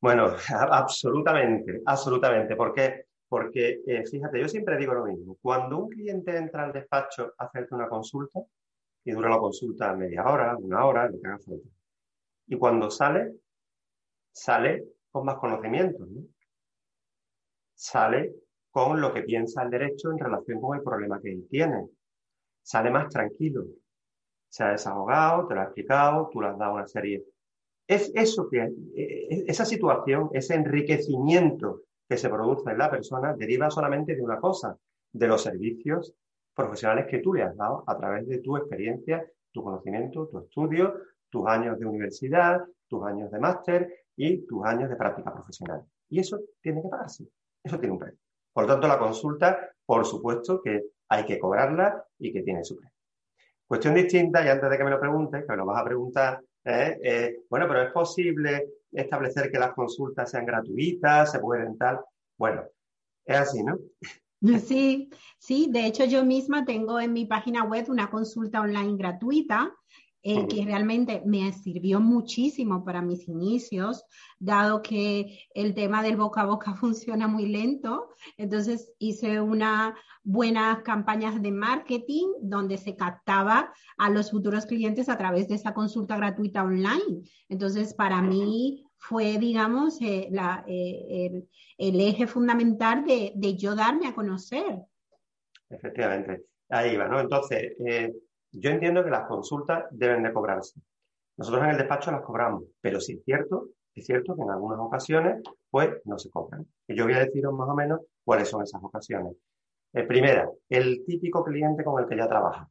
Bueno, 0.00 0.28
absolutamente, 0.70 1.82
absolutamente. 1.84 2.54
¿Por 2.56 2.72
qué? 2.72 3.06
Porque, 3.28 3.80
eh, 3.86 4.04
fíjate, 4.06 4.40
yo 4.40 4.48
siempre 4.48 4.76
digo 4.76 4.94
lo 4.94 5.06
mismo. 5.06 5.36
Cuando 5.40 5.78
un 5.78 5.88
cliente 5.88 6.36
entra 6.36 6.64
al 6.64 6.72
despacho 6.72 7.32
a 7.38 7.44
hacerte 7.44 7.74
una 7.74 7.88
consulta, 7.88 8.40
y 9.04 9.12
dura 9.12 9.30
la 9.30 9.38
consulta 9.38 9.94
media 9.94 10.24
hora, 10.24 10.56
una 10.56 10.84
hora, 10.84 11.08
lo 11.08 11.20
que 11.20 11.26
haga 11.26 11.38
falta. 11.38 11.68
Y 12.46 12.56
cuando 12.56 12.90
sale, 12.90 13.34
sale 14.30 14.84
con 15.12 15.26
más 15.26 15.36
conocimientos, 15.36 16.08
¿no? 16.08 16.22
Sale 17.74 18.34
con 18.70 19.00
lo 19.00 19.12
que 19.12 19.22
piensa 19.22 19.62
el 19.62 19.70
derecho 19.70 20.10
en 20.10 20.18
relación 20.18 20.60
con 20.60 20.76
el 20.76 20.82
problema 20.82 21.20
que 21.20 21.30
él 21.30 21.46
tiene. 21.48 21.86
Sale 22.62 22.90
más 22.90 23.08
tranquilo. 23.10 23.64
Se 24.48 24.64
ha 24.64 24.70
desahogado, 24.70 25.46
te 25.46 25.54
lo 25.54 25.60
ha 25.60 25.64
explicado, 25.64 26.30
tú 26.32 26.40
le 26.40 26.48
has 26.48 26.58
dado 26.58 26.74
una 26.74 26.88
serie. 26.88 27.24
Es 27.86 28.10
eso 28.14 28.48
que, 28.48 28.72
e, 28.96 29.44
esa 29.46 29.64
situación, 29.64 30.30
ese 30.32 30.54
enriquecimiento 30.54 31.82
que 32.08 32.16
se 32.16 32.28
produce 32.28 32.70
en 32.70 32.78
la 32.78 32.90
persona 32.90 33.34
deriva 33.34 33.70
solamente 33.70 34.14
de 34.14 34.22
una 34.22 34.40
cosa, 34.40 34.76
de 35.12 35.28
los 35.28 35.42
servicios 35.42 36.14
profesionales 36.54 37.06
que 37.10 37.18
tú 37.18 37.34
le 37.34 37.42
has 37.42 37.56
dado 37.56 37.84
a 37.86 37.96
través 37.96 38.26
de 38.26 38.38
tu 38.38 38.56
experiencia, 38.56 39.26
tu 39.50 39.62
conocimiento, 39.62 40.28
tu 40.28 40.38
estudio, 40.38 40.94
tus 41.28 41.46
años 41.46 41.78
de 41.78 41.86
universidad, 41.86 42.62
tus 42.88 43.04
años 43.04 43.30
de 43.30 43.38
máster 43.38 44.01
y 44.16 44.46
tus 44.46 44.64
años 44.64 44.88
de 44.88 44.96
práctica 44.96 45.32
profesional. 45.32 45.84
Y 46.08 46.20
eso 46.20 46.40
tiene 46.60 46.82
que 46.82 46.88
pagarse, 46.88 47.26
eso 47.62 47.78
tiene 47.78 47.92
un 47.92 47.98
precio. 47.98 48.18
Por 48.52 48.64
lo 48.64 48.72
tanto, 48.72 48.86
la 48.86 48.98
consulta, 48.98 49.70
por 49.84 50.04
supuesto 50.04 50.60
que 50.62 50.84
hay 51.08 51.24
que 51.24 51.38
cobrarla 51.38 52.04
y 52.18 52.32
que 52.32 52.42
tiene 52.42 52.64
su 52.64 52.76
precio. 52.76 52.96
Cuestión 53.66 53.94
distinta, 53.94 54.44
y 54.44 54.48
antes 54.48 54.68
de 54.68 54.76
que 54.76 54.84
me 54.84 54.90
lo 54.90 55.00
preguntes, 55.00 55.42
que 55.42 55.48
me 55.52 55.56
lo 55.56 55.64
vas 55.64 55.80
a 55.80 55.84
preguntar, 55.84 56.42
¿eh? 56.64 56.98
Eh, 57.02 57.36
bueno, 57.48 57.66
pero 57.66 57.82
es 57.82 57.92
posible 57.92 58.68
establecer 58.90 59.50
que 59.50 59.58
las 59.58 59.72
consultas 59.72 60.30
sean 60.30 60.44
gratuitas, 60.44 61.32
se 61.32 61.38
pueden 61.38 61.78
tal. 61.78 62.00
Bueno, 62.36 62.64
es 63.24 63.36
así, 63.36 63.62
¿no? 63.62 63.78
Sí, 64.66 65.08
sí, 65.38 65.68
de 65.70 65.86
hecho 65.86 66.04
yo 66.04 66.24
misma 66.24 66.64
tengo 66.64 66.98
en 66.98 67.12
mi 67.12 67.26
página 67.26 67.62
web 67.62 67.88
una 67.88 68.10
consulta 68.10 68.60
online 68.60 68.96
gratuita 68.96 69.72
eh, 70.22 70.46
que 70.46 70.64
realmente 70.64 71.22
me 71.26 71.52
sirvió 71.52 72.00
muchísimo 72.00 72.84
para 72.84 73.02
mis 73.02 73.26
inicios, 73.28 74.04
dado 74.38 74.82
que 74.82 75.40
el 75.54 75.74
tema 75.74 76.02
del 76.02 76.16
boca 76.16 76.42
a 76.42 76.46
boca 76.46 76.74
funciona 76.80 77.28
muy 77.28 77.46
lento. 77.46 78.10
Entonces 78.36 78.92
hice 78.98 79.40
unas 79.40 79.94
buenas 80.22 80.82
campañas 80.82 81.40
de 81.42 81.50
marketing 81.50 82.28
donde 82.40 82.78
se 82.78 82.96
captaba 82.96 83.72
a 83.96 84.10
los 84.10 84.30
futuros 84.30 84.66
clientes 84.66 85.08
a 85.08 85.18
través 85.18 85.48
de 85.48 85.56
esa 85.56 85.74
consulta 85.74 86.16
gratuita 86.16 86.62
online. 86.62 87.22
Entonces, 87.48 87.94
para 87.94 88.22
mí 88.22 88.84
fue, 88.96 89.38
digamos, 89.38 90.00
eh, 90.00 90.30
eh, 90.66 91.44
el, 91.78 92.00
eje 92.00 92.26
fundamental 92.26 93.04
de, 93.04 93.56
yo 93.56 93.74
darme 93.74 94.06
a 94.06 94.14
conocer. 94.14 94.78
Efectivamente, 95.68 96.44
ahí 96.68 96.96
va, 96.96 97.08
¿no? 97.08 97.20
Entonces, 97.20 97.72
eh, 97.84 98.12
yo 98.52 98.70
entiendo 98.70 99.02
que 99.04 99.10
las 99.10 99.26
consultas 99.26 99.84
deben 99.90 100.22
de 100.22 100.32
cobrarse. 100.32 100.80
Nosotros 101.36 101.64
en 101.64 101.70
el 101.70 101.78
despacho 101.78 102.12
las 102.12 102.22
cobramos, 102.22 102.64
pero 102.80 103.00
sí 103.00 103.14
es 103.14 103.24
cierto, 103.24 103.68
es 103.94 104.06
cierto 104.06 104.36
que 104.36 104.42
en 104.42 104.50
algunas 104.50 104.78
ocasiones, 104.78 105.42
pues, 105.70 105.90
no 106.04 106.18
se 106.18 106.30
cobran. 106.30 106.66
Y 106.86 106.94
yo 106.94 107.04
voy 107.04 107.14
a 107.14 107.20
deciros 107.20 107.54
más 107.54 107.68
o 107.68 107.74
menos 107.74 108.00
cuáles 108.24 108.48
son 108.48 108.62
esas 108.62 108.82
ocasiones. 108.82 109.34
primera, 110.08 110.50
el 110.68 111.04
típico 111.04 111.44
cliente 111.44 111.84
con 111.84 112.02
el 112.02 112.08
que 112.08 112.16
ya 112.16 112.28
trabaja, 112.28 112.68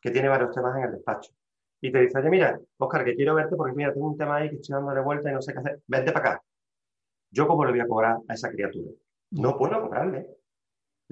que 0.00 0.10
tiene 0.10 0.28
varios 0.28 0.54
temas 0.54 0.76
en 0.76 0.84
el 0.84 0.92
despacho 0.92 1.32
y 1.82 1.90
te 1.90 2.00
dice, 2.00 2.18
oye, 2.18 2.30
mira, 2.30 2.60
Oscar, 2.78 3.04
que 3.04 3.16
quiero 3.16 3.34
verte 3.34 3.56
porque 3.56 3.74
mira, 3.74 3.92
tengo 3.92 4.06
un 4.06 4.16
tema 4.16 4.36
ahí 4.36 4.50
que 4.50 4.56
estoy 4.56 4.74
dándole 4.74 5.00
vuelta 5.00 5.30
y 5.30 5.34
no 5.34 5.42
sé 5.42 5.52
qué 5.52 5.58
hacer, 5.58 5.80
vente 5.88 6.12
para 6.12 6.30
acá. 6.30 6.42
¿Yo 7.30 7.48
cómo 7.48 7.64
le 7.64 7.72
voy 7.72 7.80
a 7.80 7.88
cobrar 7.88 8.18
a 8.28 8.34
esa 8.34 8.50
criatura? 8.50 8.92
No 9.30 9.58
puedo 9.58 9.80
cobrarle. 9.82 10.28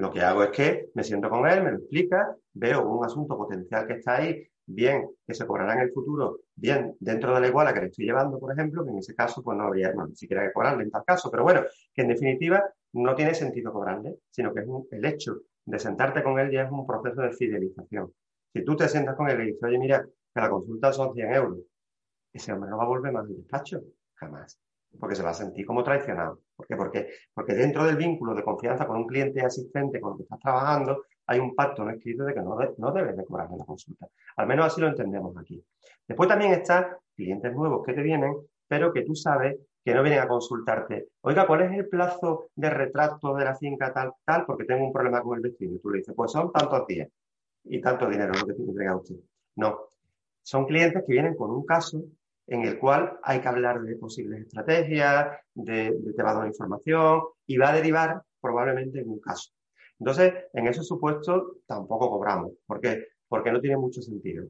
Lo 0.01 0.11
que 0.11 0.23
hago 0.23 0.43
es 0.43 0.51
que 0.51 0.89
me 0.95 1.05
siento 1.05 1.29
con 1.29 1.47
él, 1.47 1.63
me 1.63 1.73
lo 1.73 1.77
explica, 1.77 2.35
veo 2.55 2.89
un 2.89 3.05
asunto 3.05 3.37
potencial 3.37 3.87
que 3.87 3.93
está 3.93 4.17
ahí, 4.17 4.49
bien, 4.65 5.11
que 5.27 5.35
se 5.35 5.47
cobrará 5.47 5.75
en 5.75 5.81
el 5.81 5.93
futuro, 5.93 6.39
bien, 6.55 6.97
dentro 6.99 7.35
de 7.35 7.41
la 7.43 7.49
iguala 7.49 7.75
que 7.75 7.81
le 7.81 7.87
estoy 7.89 8.07
llevando, 8.07 8.41
por 8.41 8.51
ejemplo, 8.51 8.83
que 8.83 8.93
en 8.93 8.97
ese 8.97 9.15
caso, 9.15 9.43
pues 9.43 9.59
no 9.59 9.65
habría 9.65 9.93
ni 9.93 10.17
siquiera 10.17 10.47
que 10.47 10.55
cobrarle 10.55 10.85
en 10.85 10.91
tal 10.91 11.05
caso, 11.05 11.31
pero 11.31 11.43
bueno, 11.43 11.65
que 11.93 12.01
en 12.01 12.09
definitiva 12.09 12.65
no 12.95 13.15
tiene 13.15 13.35
sentido 13.35 13.75
cobrarle, 13.75 14.17
sino 14.31 14.55
que 14.55 14.61
es 14.61 14.67
el 14.91 15.05
hecho 15.05 15.37
de 15.67 15.79
sentarte 15.79 16.23
con 16.23 16.39
él 16.39 16.51
ya 16.51 16.63
es 16.63 16.71
un 16.71 16.87
proceso 16.87 17.21
de 17.21 17.33
fidelización. 17.33 18.11
Si 18.55 18.65
tú 18.65 18.77
te 18.77 18.89
sientas 18.89 19.17
con 19.17 19.29
él 19.29 19.43
y 19.43 19.47
dices, 19.49 19.63
oye, 19.65 19.79
mira, 19.79 20.03
que 20.03 20.41
la 20.41 20.49
consulta 20.49 20.95
son 20.95 21.13
100 21.13 21.35
euros, 21.35 21.59
ese 22.33 22.55
hombre 22.55 22.71
no 22.71 22.79
va 22.79 22.85
a 22.85 22.89
volver 22.89 23.13
más 23.13 23.27
al 23.27 23.37
despacho, 23.37 23.83
jamás, 24.15 24.59
porque 24.99 25.15
se 25.15 25.23
va 25.23 25.31
a 25.31 25.35
sentir 25.35 25.67
como 25.67 25.83
traicionado. 25.83 26.41
¿Por 26.57 26.67
qué? 26.67 26.77
Porque, 26.77 27.09
porque 27.33 27.55
dentro 27.55 27.85
del 27.85 27.97
vínculo 27.97 28.35
de 28.35 28.43
confianza 28.43 28.87
con 28.87 28.97
un 28.99 29.07
cliente 29.07 29.41
asistente 29.41 30.01
con 30.01 30.13
el 30.13 30.17
que 30.19 30.23
estás 30.25 30.41
trabajando, 30.41 31.05
hay 31.27 31.39
un 31.39 31.55
pacto 31.55 31.85
no 31.85 31.91
escrito 31.91 32.25
de 32.25 32.35
que 32.35 32.41
no, 32.41 32.59
no 32.79 32.93
debes 32.93 33.17
de 33.17 33.25
cobrarle 33.25 33.57
la 33.57 33.65
consulta. 33.65 34.09
Al 34.37 34.47
menos 34.47 34.67
así 34.67 34.81
lo 34.81 34.89
entendemos 34.89 35.37
aquí. 35.37 35.65
Después 36.07 36.29
también 36.29 36.53
están 36.53 36.87
clientes 37.15 37.53
nuevos 37.55 37.85
que 37.87 37.93
te 37.93 38.03
vienen, 38.03 38.35
pero 38.67 38.93
que 38.93 39.03
tú 39.03 39.15
sabes 39.15 39.57
que 39.85 39.95
no 39.95 40.03
vienen 40.03 40.21
a 40.21 40.29
consultarte. 40.29 41.09
Oiga, 41.23 41.47
¿cuál 41.47 41.63
es 41.63 41.73
el 41.73 41.89
plazo 41.89 42.49
de 42.55 42.69
retrato 42.69 43.35
de 43.35 43.45
la 43.45 43.55
finca 43.55 43.93
tal, 43.93 44.13
tal? 44.25 44.45
Porque 44.45 44.65
tengo 44.65 44.85
un 44.85 44.93
problema 44.93 45.23
con 45.23 45.37
el 45.37 45.43
vecino. 45.43 45.77
Y 45.77 45.79
tú 45.79 45.91
le 45.91 45.99
dices, 45.99 46.15
pues 46.15 46.33
son 46.33 46.53
tantos 46.53 46.87
días 46.87 47.09
y 47.65 47.81
tanto 47.81 48.09
dinero 48.09 48.33
lo 48.33 48.47
que 48.47 48.55
tiene 48.55 48.65
que 48.65 48.71
entregar 48.71 48.97
usted. 48.97 49.17
No. 49.57 49.79
Son 50.43 50.67
clientes 50.67 51.05
que 51.07 51.13
vienen 51.13 51.35
con 51.35 51.51
un 51.51 51.65
caso 51.65 52.03
en 52.51 52.63
el 52.63 52.79
cual 52.79 53.19
hay 53.23 53.41
que 53.41 53.49
hablar 53.49 53.81
de 53.81 53.97
posibles 53.97 54.43
estrategias, 54.43 55.39
de, 55.55 55.93
de 55.93 56.13
te 56.13 56.23
va 56.23 56.33
a 56.33 56.35
dar 56.35 56.47
información 56.49 57.23
y 57.47 57.57
va 57.57 57.71
a 57.71 57.77
derivar 57.77 58.23
probablemente 58.41 59.01
en 59.01 59.09
un 59.09 59.21
caso. 59.21 59.53
Entonces, 60.01 60.35
en 60.53 60.67
esos 60.67 60.87
supuestos 60.89 61.59
tampoco 61.67 62.11
cobramos. 62.11 62.53
¿Por 62.67 62.81
qué? 62.81 63.07
Porque 63.29 63.53
no 63.53 63.61
tiene 63.61 63.77
mucho 63.77 64.03
sentido. 64.03 64.47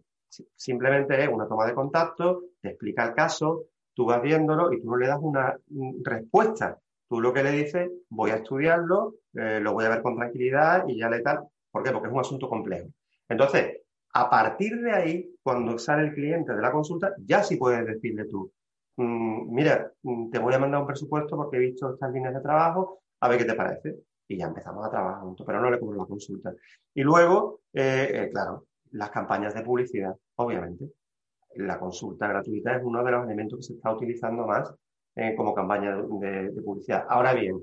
Simplemente 0.56 1.22
es 1.22 1.28
una 1.28 1.46
toma 1.46 1.66
de 1.66 1.74
contacto, 1.74 2.44
te 2.62 2.70
explica 2.70 3.04
el 3.04 3.14
caso, 3.14 3.66
tú 3.92 4.06
vas 4.06 4.22
viéndolo 4.22 4.72
y 4.72 4.80
tú 4.80 4.88
no 4.88 4.96
le 4.96 5.06
das 5.06 5.18
una 5.20 5.58
respuesta. 6.02 6.78
Tú 7.06 7.20
lo 7.20 7.34
que 7.34 7.42
le 7.42 7.50
dices, 7.50 7.90
voy 8.08 8.30
a 8.30 8.36
estudiarlo, 8.36 9.16
eh, 9.34 9.58
lo 9.60 9.72
voy 9.74 9.84
a 9.84 9.90
ver 9.90 10.00
con 10.00 10.16
tranquilidad 10.16 10.84
y 10.88 10.98
ya 10.98 11.10
le 11.10 11.20
tal. 11.20 11.40
¿Por 11.70 11.82
qué? 11.82 11.90
Porque 11.90 12.08
es 12.08 12.14
un 12.14 12.20
asunto 12.20 12.48
complejo. 12.48 12.88
Entonces, 13.28 13.79
a 14.12 14.30
partir 14.30 14.80
de 14.80 14.92
ahí, 14.92 15.34
cuando 15.42 15.78
sale 15.78 16.08
el 16.08 16.14
cliente 16.14 16.54
de 16.54 16.60
la 16.62 16.72
consulta, 16.72 17.14
ya 17.24 17.42
sí 17.42 17.56
puedes 17.56 17.86
decirle 17.86 18.24
tú, 18.26 18.52
mm, 18.96 19.54
mira, 19.54 19.92
mm, 20.02 20.30
te 20.30 20.38
voy 20.38 20.54
a 20.54 20.58
mandar 20.58 20.80
un 20.82 20.86
presupuesto 20.86 21.36
porque 21.36 21.56
he 21.56 21.60
visto 21.60 21.94
estas 21.94 22.12
líneas 22.12 22.34
de 22.34 22.40
trabajo, 22.40 23.02
a 23.20 23.28
ver 23.28 23.38
qué 23.38 23.44
te 23.44 23.54
parece. 23.54 23.96
Y 24.28 24.36
ya 24.36 24.46
empezamos 24.46 24.86
a 24.86 24.90
trabajar 24.90 25.22
juntos, 25.22 25.44
pero 25.44 25.60
no 25.60 25.70
le 25.70 25.80
cobro 25.80 25.98
la 25.98 26.06
consulta. 26.06 26.54
Y 26.94 27.02
luego, 27.02 27.62
eh, 27.72 28.10
eh, 28.12 28.30
claro, 28.30 28.66
las 28.92 29.10
campañas 29.10 29.54
de 29.54 29.62
publicidad, 29.62 30.14
obviamente. 30.36 30.92
La 31.56 31.80
consulta 31.80 32.28
gratuita 32.28 32.76
es 32.76 32.84
uno 32.84 33.02
de 33.02 33.10
los 33.10 33.24
elementos 33.24 33.58
que 33.58 33.64
se 33.64 33.72
está 33.74 33.92
utilizando 33.92 34.46
más 34.46 34.72
eh, 35.16 35.34
como 35.36 35.54
campaña 35.54 35.96
de, 35.96 36.62
publicidad. 36.62 37.06
Ahora 37.08 37.34
bien, 37.34 37.60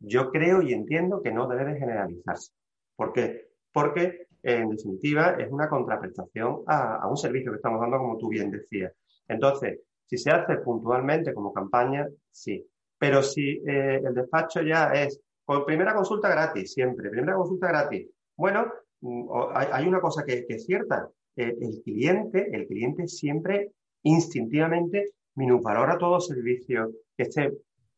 yo 0.00 0.30
creo 0.30 0.60
y 0.62 0.74
entiendo 0.74 1.22
que 1.22 1.32
no 1.32 1.48
debe 1.48 1.72
de 1.72 1.78
generalizarse. 1.78 2.52
¿Por 2.96 3.12
qué? 3.12 3.48
Porque, 3.72 4.26
en 4.42 4.70
definitiva, 4.70 5.36
es 5.38 5.50
una 5.50 5.68
contraprestación 5.68 6.62
a, 6.66 7.06
un 7.08 7.16
servicio 7.16 7.52
que 7.52 7.56
estamos 7.56 7.80
dando, 7.80 7.98
como 7.98 8.18
tú 8.18 8.28
bien 8.28 8.50
decías. 8.50 8.92
Entonces, 9.28 9.80
si 10.06 10.16
se 10.18 10.30
hace 10.30 10.56
puntualmente 10.56 11.34
como 11.34 11.52
campaña, 11.52 12.08
sí. 12.30 12.66
Pero 12.98 13.22
si 13.22 13.62
eh, 13.66 14.00
el 14.04 14.14
despacho 14.14 14.62
ya 14.62 14.92
es 14.92 15.20
con 15.44 15.64
primera 15.64 15.94
consulta 15.94 16.28
gratis, 16.28 16.72
siempre, 16.72 17.10
primera 17.10 17.36
consulta 17.36 17.68
gratis. 17.68 18.08
Bueno, 18.36 18.66
mm, 19.00 19.28
hay, 19.54 19.86
una 19.86 20.00
cosa 20.00 20.24
que, 20.24 20.46
es 20.48 20.66
cierta. 20.66 21.08
Eh, 21.36 21.56
el 21.60 21.82
cliente, 21.82 22.48
el 22.52 22.66
cliente 22.66 23.06
siempre 23.06 23.72
instintivamente 24.02 25.12
minusvalora 25.34 25.98
todo 25.98 26.20
servicio 26.20 26.90
que 27.16 27.22
esté 27.24 27.52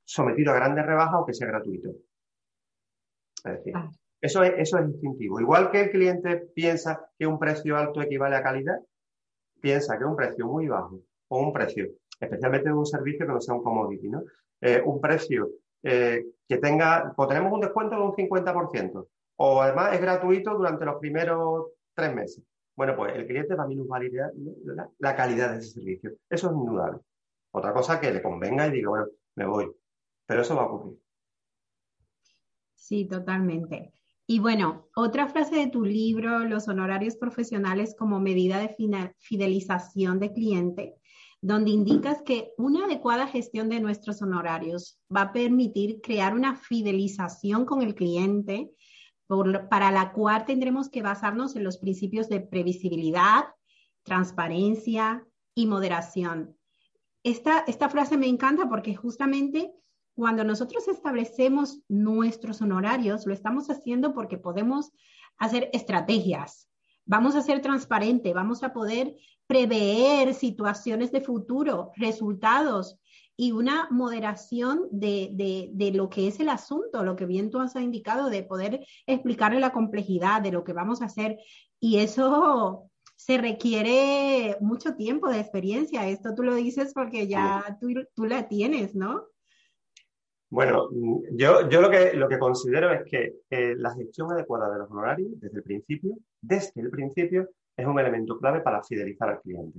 sometido 0.05 0.53
a 0.53 0.57
grandes 0.57 0.85
rebajas 0.85 1.21
o 1.21 1.27
que 1.27 1.35
sea 1.35 1.49
gratuito. 1.49 1.91
Es 3.45 3.53
decir, 3.57 3.75
eso, 4.23 4.43
es, 4.43 4.55
eso 4.57 4.79
es 4.79 4.87
instintivo. 4.87 5.41
Igual 5.41 5.71
que 5.71 5.83
el 5.83 5.91
cliente 5.91 6.49
piensa 6.55 7.11
que 7.19 7.27
un 7.27 7.39
precio 7.39 7.77
alto 7.77 8.01
equivale 8.01 8.37
a 8.37 8.43
calidad, 8.43 8.79
piensa 9.61 9.99
que 9.99 10.05
un 10.05 10.17
precio 10.17 10.47
muy 10.47 10.69
bajo 10.69 11.01
o 11.29 11.41
un 11.41 11.53
precio, 11.53 11.89
especialmente 12.21 12.69
de 12.69 12.75
un 12.75 12.87
servicio 12.87 13.27
que 13.27 13.33
no 13.33 13.41
sea 13.41 13.55
un 13.55 13.63
commodity, 13.63 14.09
¿no? 14.09 14.23
Eh, 14.61 14.81
un 14.85 15.01
precio 15.01 15.51
eh, 15.83 16.25
que 16.49 16.59
tenga, 16.59 17.13
pues 17.17 17.29
tenemos 17.29 17.53
un 17.53 17.61
descuento 17.61 17.97
de 17.97 18.03
un 18.03 18.13
50%, 18.13 19.09
o 19.37 19.63
además 19.63 19.95
es 19.95 20.01
gratuito 20.01 20.55
durante 20.55 20.85
los 20.85 20.97
primeros 20.97 21.67
tres 21.95 22.15
meses. 22.15 22.45
Bueno, 22.77 22.97
pues 22.97 23.15
el 23.17 23.27
cliente 23.27 23.55
va 23.55 23.65
a 23.65 23.69
minusvalidar 23.69 24.31
la, 24.99 25.17
calidad 25.17 25.53
de 25.53 25.59
ese 25.59 25.73
servicio. 25.73 26.13
Eso 26.31 26.47
es 26.49 26.53
indudable. 26.53 27.01
Otra 27.51 27.73
cosa 27.73 28.01
que 28.01 28.13
le 28.13 28.23
convenga 28.23 28.67
y 28.67 28.73
diga, 28.73 28.89
bueno, 28.89 29.07
me 29.35 29.47
voy. 29.47 29.71
Pero 30.27 30.41
eso 30.41 30.57
va 30.57 30.63
a 30.63 30.67
ocurrir. 30.67 30.99
Sí, 32.75 33.07
totalmente. 33.07 33.93
Y 34.33 34.39
bueno, 34.39 34.89
otra 34.97 35.29
frase 35.29 35.57
de 35.57 35.67
tu 35.67 35.85
libro, 35.85 36.39
los 36.39 36.67
honorarios 36.67 37.17
profesionales 37.17 37.95
como 37.99 38.19
medida 38.19 38.59
de 38.61 38.75
fidelización 39.19 40.21
de 40.21 40.33
cliente, 40.33 40.95
donde 41.43 41.73
indicas 41.73 42.23
que 42.23 42.55
una 42.57 42.87
adecuada 42.87 43.27
gestión 43.27 43.69
de 43.69 43.81
nuestros 43.81 44.23
honorarios 44.23 44.99
va 45.15 45.21
a 45.21 45.33
permitir 45.35 46.01
crear 46.01 46.33
una 46.35 46.57
fidelización 46.57 47.67
con 47.67 47.83
el 47.83 47.95
cliente, 47.95 48.71
para 49.69 49.91
la 49.91 50.13
cual 50.15 50.47
tendremos 50.47 50.89
que 50.89 51.03
basarnos 51.03 51.55
en 51.55 51.65
los 51.65 51.77
principios 51.77 52.31
de 52.31 52.41
previsibilidad, 52.41 53.45
transparencia 54.03 55.27
y 55.55 55.67
moderación. 55.67 56.57
Esta, 57.23 57.65
esta 57.67 57.91
frase 57.91 58.17
me 58.17 58.29
encanta 58.29 58.67
porque 58.67 58.97
justamente 58.97 59.75
cuando 60.15 60.45
nosotros 60.45 60.87
establecemos 60.89 61.81
nuestros 61.89 62.61
honorarios, 62.61 63.27
lo 63.27 63.33
estamos 63.33 63.71
haciendo 63.71 64.13
porque 64.13 64.39
podemos 64.39 64.93
hacer 65.39 65.71
estrategias, 65.73 66.69
vamos 67.05 67.35
a 67.35 67.43
ser 67.43 67.61
transparentes, 67.63 68.35
vamos 68.35 68.63
a 68.63 68.73
poder 68.73 69.17
prever 69.47 70.35
situaciones 70.35 71.13
de 71.13 71.21
futuro, 71.21 71.93
resultados 71.97 72.99
y 73.37 73.53
una 73.53 73.89
moderación 73.91 74.89
de, 74.91 75.31
de, 75.33 75.71
de, 75.73 75.91
lo 75.93 76.09
que 76.09 76.29
es 76.29 76.39
el 76.39 76.49
asunto, 76.49 77.03
lo 77.03 77.17
que 77.17 77.27
bien 77.27 77.51
tú 77.51 77.59
has 77.59 77.75
indicado, 77.77 78.29
de 78.31 78.43
poder 78.43 78.87
explicarle 79.07 79.59
la 79.59 79.73
complejidad 79.73 80.43
de 80.43 80.53
lo 80.53 80.65
que 80.65 80.73
vamos 80.73 81.03
a 81.03 81.07
hacer. 81.07 81.39
Y 81.81 81.99
eso 81.99 82.91
se 83.17 83.39
requiere 83.39 84.57
mucho 84.61 84.95
tiempo 84.95 85.29
de 85.29 85.41
experiencia. 85.41 86.07
Esto 86.09 86.35
tú 86.35 86.43
lo 86.43 86.55
dices 86.55 86.93
porque 86.93 87.27
ya 87.27 87.79
tú, 87.81 87.89
tú 88.15 88.27
la 88.27 88.49
tienes, 88.49 88.95
¿no? 88.95 89.25
Bueno, 90.53 90.91
yo, 91.33 91.67
yo 91.71 91.81
lo, 91.81 91.89
que, 91.89 92.13
lo 92.13 92.29
que 92.29 92.39
considero 92.39 92.93
es 92.93 93.05
que 93.11 93.37
eh, 93.49 93.75
la 93.75 93.95
gestión 93.95 94.31
adecuada 94.31 94.71
de 94.71 94.81
los 94.81 94.91
honorarios 94.91 95.41
desde 95.41 95.57
el 95.57 95.63
principio, 95.63 96.15
desde 96.43 96.79
el 96.83 96.91
principio, 96.91 97.49
es 97.75 97.87
un 97.87 97.99
elemento 97.99 98.39
clave 98.39 98.61
para 98.61 98.83
fidelizar 98.83 99.31
al 99.31 99.41
cliente. 99.41 99.79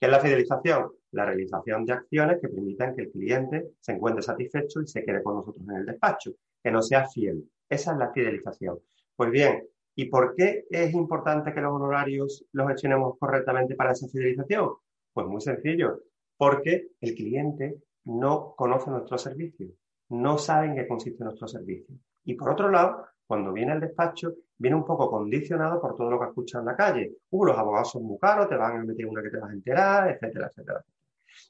¿Qué 0.00 0.06
es 0.06 0.10
la 0.10 0.20
fidelización? 0.20 0.92
La 1.10 1.26
realización 1.26 1.84
de 1.84 1.92
acciones 1.92 2.40
que 2.40 2.48
permitan 2.48 2.96
que 2.96 3.02
el 3.02 3.10
cliente 3.10 3.72
se 3.80 3.92
encuentre 3.92 4.22
satisfecho 4.22 4.80
y 4.80 4.86
se 4.86 5.04
quede 5.04 5.22
con 5.22 5.34
nosotros 5.34 5.62
en 5.68 5.76
el 5.76 5.84
despacho, 5.84 6.32
que 6.62 6.70
no 6.70 6.80
sea 6.80 7.06
fiel. 7.06 7.44
Esa 7.68 7.92
es 7.92 7.98
la 7.98 8.10
fidelización. 8.10 8.78
Pues 9.14 9.30
bien, 9.30 9.68
¿Y 9.96 10.06
por 10.06 10.34
qué 10.34 10.64
es 10.70 10.92
importante 10.92 11.52
que 11.54 11.60
los 11.60 11.72
honorarios 11.72 12.44
los 12.50 12.66
gestionemos 12.66 13.16
correctamente 13.18 13.76
para 13.76 13.92
esa 13.92 14.08
fidelización? 14.08 14.70
Pues 15.12 15.26
muy 15.28 15.40
sencillo, 15.40 16.00
porque 16.36 16.88
el 17.00 17.14
cliente 17.14 17.76
no 18.04 18.54
conoce 18.56 18.90
nuestro 18.90 19.18
servicio, 19.18 19.68
no 20.10 20.38
sabe 20.38 20.66
en 20.66 20.76
qué 20.76 20.88
consiste 20.88 21.24
nuestro 21.24 21.48
servicio. 21.48 21.94
Y 22.24 22.34
por 22.34 22.50
otro 22.50 22.70
lado, 22.70 23.06
cuando 23.26 23.52
viene 23.52 23.72
al 23.72 23.80
despacho, 23.80 24.34
viene 24.58 24.76
un 24.76 24.84
poco 24.84 25.10
condicionado 25.10 25.80
por 25.80 25.96
todo 25.96 26.10
lo 26.10 26.20
que 26.20 26.26
escucha 26.26 26.58
en 26.58 26.66
la 26.66 26.76
calle. 26.76 27.12
Uh, 27.30 27.46
los 27.46 27.58
abogados 27.58 27.90
son 27.90 28.04
muy 28.04 28.18
caros, 28.18 28.48
te 28.48 28.56
van 28.56 28.80
a 28.80 28.84
meter 28.84 29.06
una 29.06 29.22
que 29.22 29.30
te 29.30 29.38
vas 29.38 29.50
a 29.50 29.54
enterar, 29.54 30.10
etcétera, 30.10 30.48
etcétera. 30.48 30.84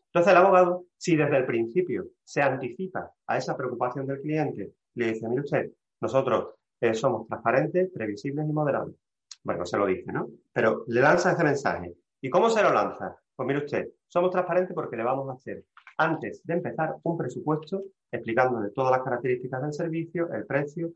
Entonces 0.07 0.33
el 0.33 0.39
abogado, 0.39 0.85
si 0.97 1.17
desde 1.17 1.37
el 1.37 1.47
principio 1.47 2.07
se 2.23 2.41
anticipa 2.41 3.13
a 3.27 3.37
esa 3.37 3.57
preocupación 3.57 4.07
del 4.07 4.21
cliente, 4.21 4.73
le 4.95 5.13
dice, 5.13 5.29
mire 5.29 5.43
usted, 5.43 5.71
nosotros 6.01 6.55
somos 6.93 7.27
transparentes, 7.27 7.91
previsibles 7.93 8.47
y 8.49 8.53
moderados. 8.53 8.95
Bueno, 9.43 9.65
se 9.65 9.79
lo 9.79 9.87
dice, 9.87 10.13
¿no? 10.13 10.29
Pero 10.53 10.85
le 10.89 11.01
lanza 11.01 11.33
ese 11.33 11.45
mensaje. 11.45 11.95
¿Y 12.21 12.31
cómo 12.31 12.51
se 12.51 12.63
lo 12.63 12.73
lanza? 12.73 13.17
Pues 13.37 13.47
mire 13.47 13.65
usted, 13.65 13.89
somos 14.07 14.31
transparentes 14.31 14.75
porque 14.75 14.97
le 14.97 15.03
vamos 15.03 15.29
a 15.29 15.33
hacer, 15.33 15.65
antes 15.99 16.45
de 16.45 16.55
empezar, 16.55 16.97
un 17.03 17.17
presupuesto 17.17 17.83
explicándole 18.11 18.71
todas 18.71 18.93
las 18.93 19.03
características 19.03 19.63
del 19.63 19.73
servicio, 19.73 20.33
el 20.33 20.47
precio, 20.47 20.93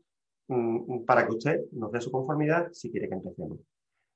mm, 0.47 1.03
para 1.05 1.25
que 1.25 1.33
usted 1.33 1.61
nos 1.73 1.91
dé 1.91 2.01
su 2.01 2.11
conformidad 2.11 2.69
si 2.71 2.91
quiere 2.91 3.09
que 3.09 3.15
empecemos. 3.15 3.59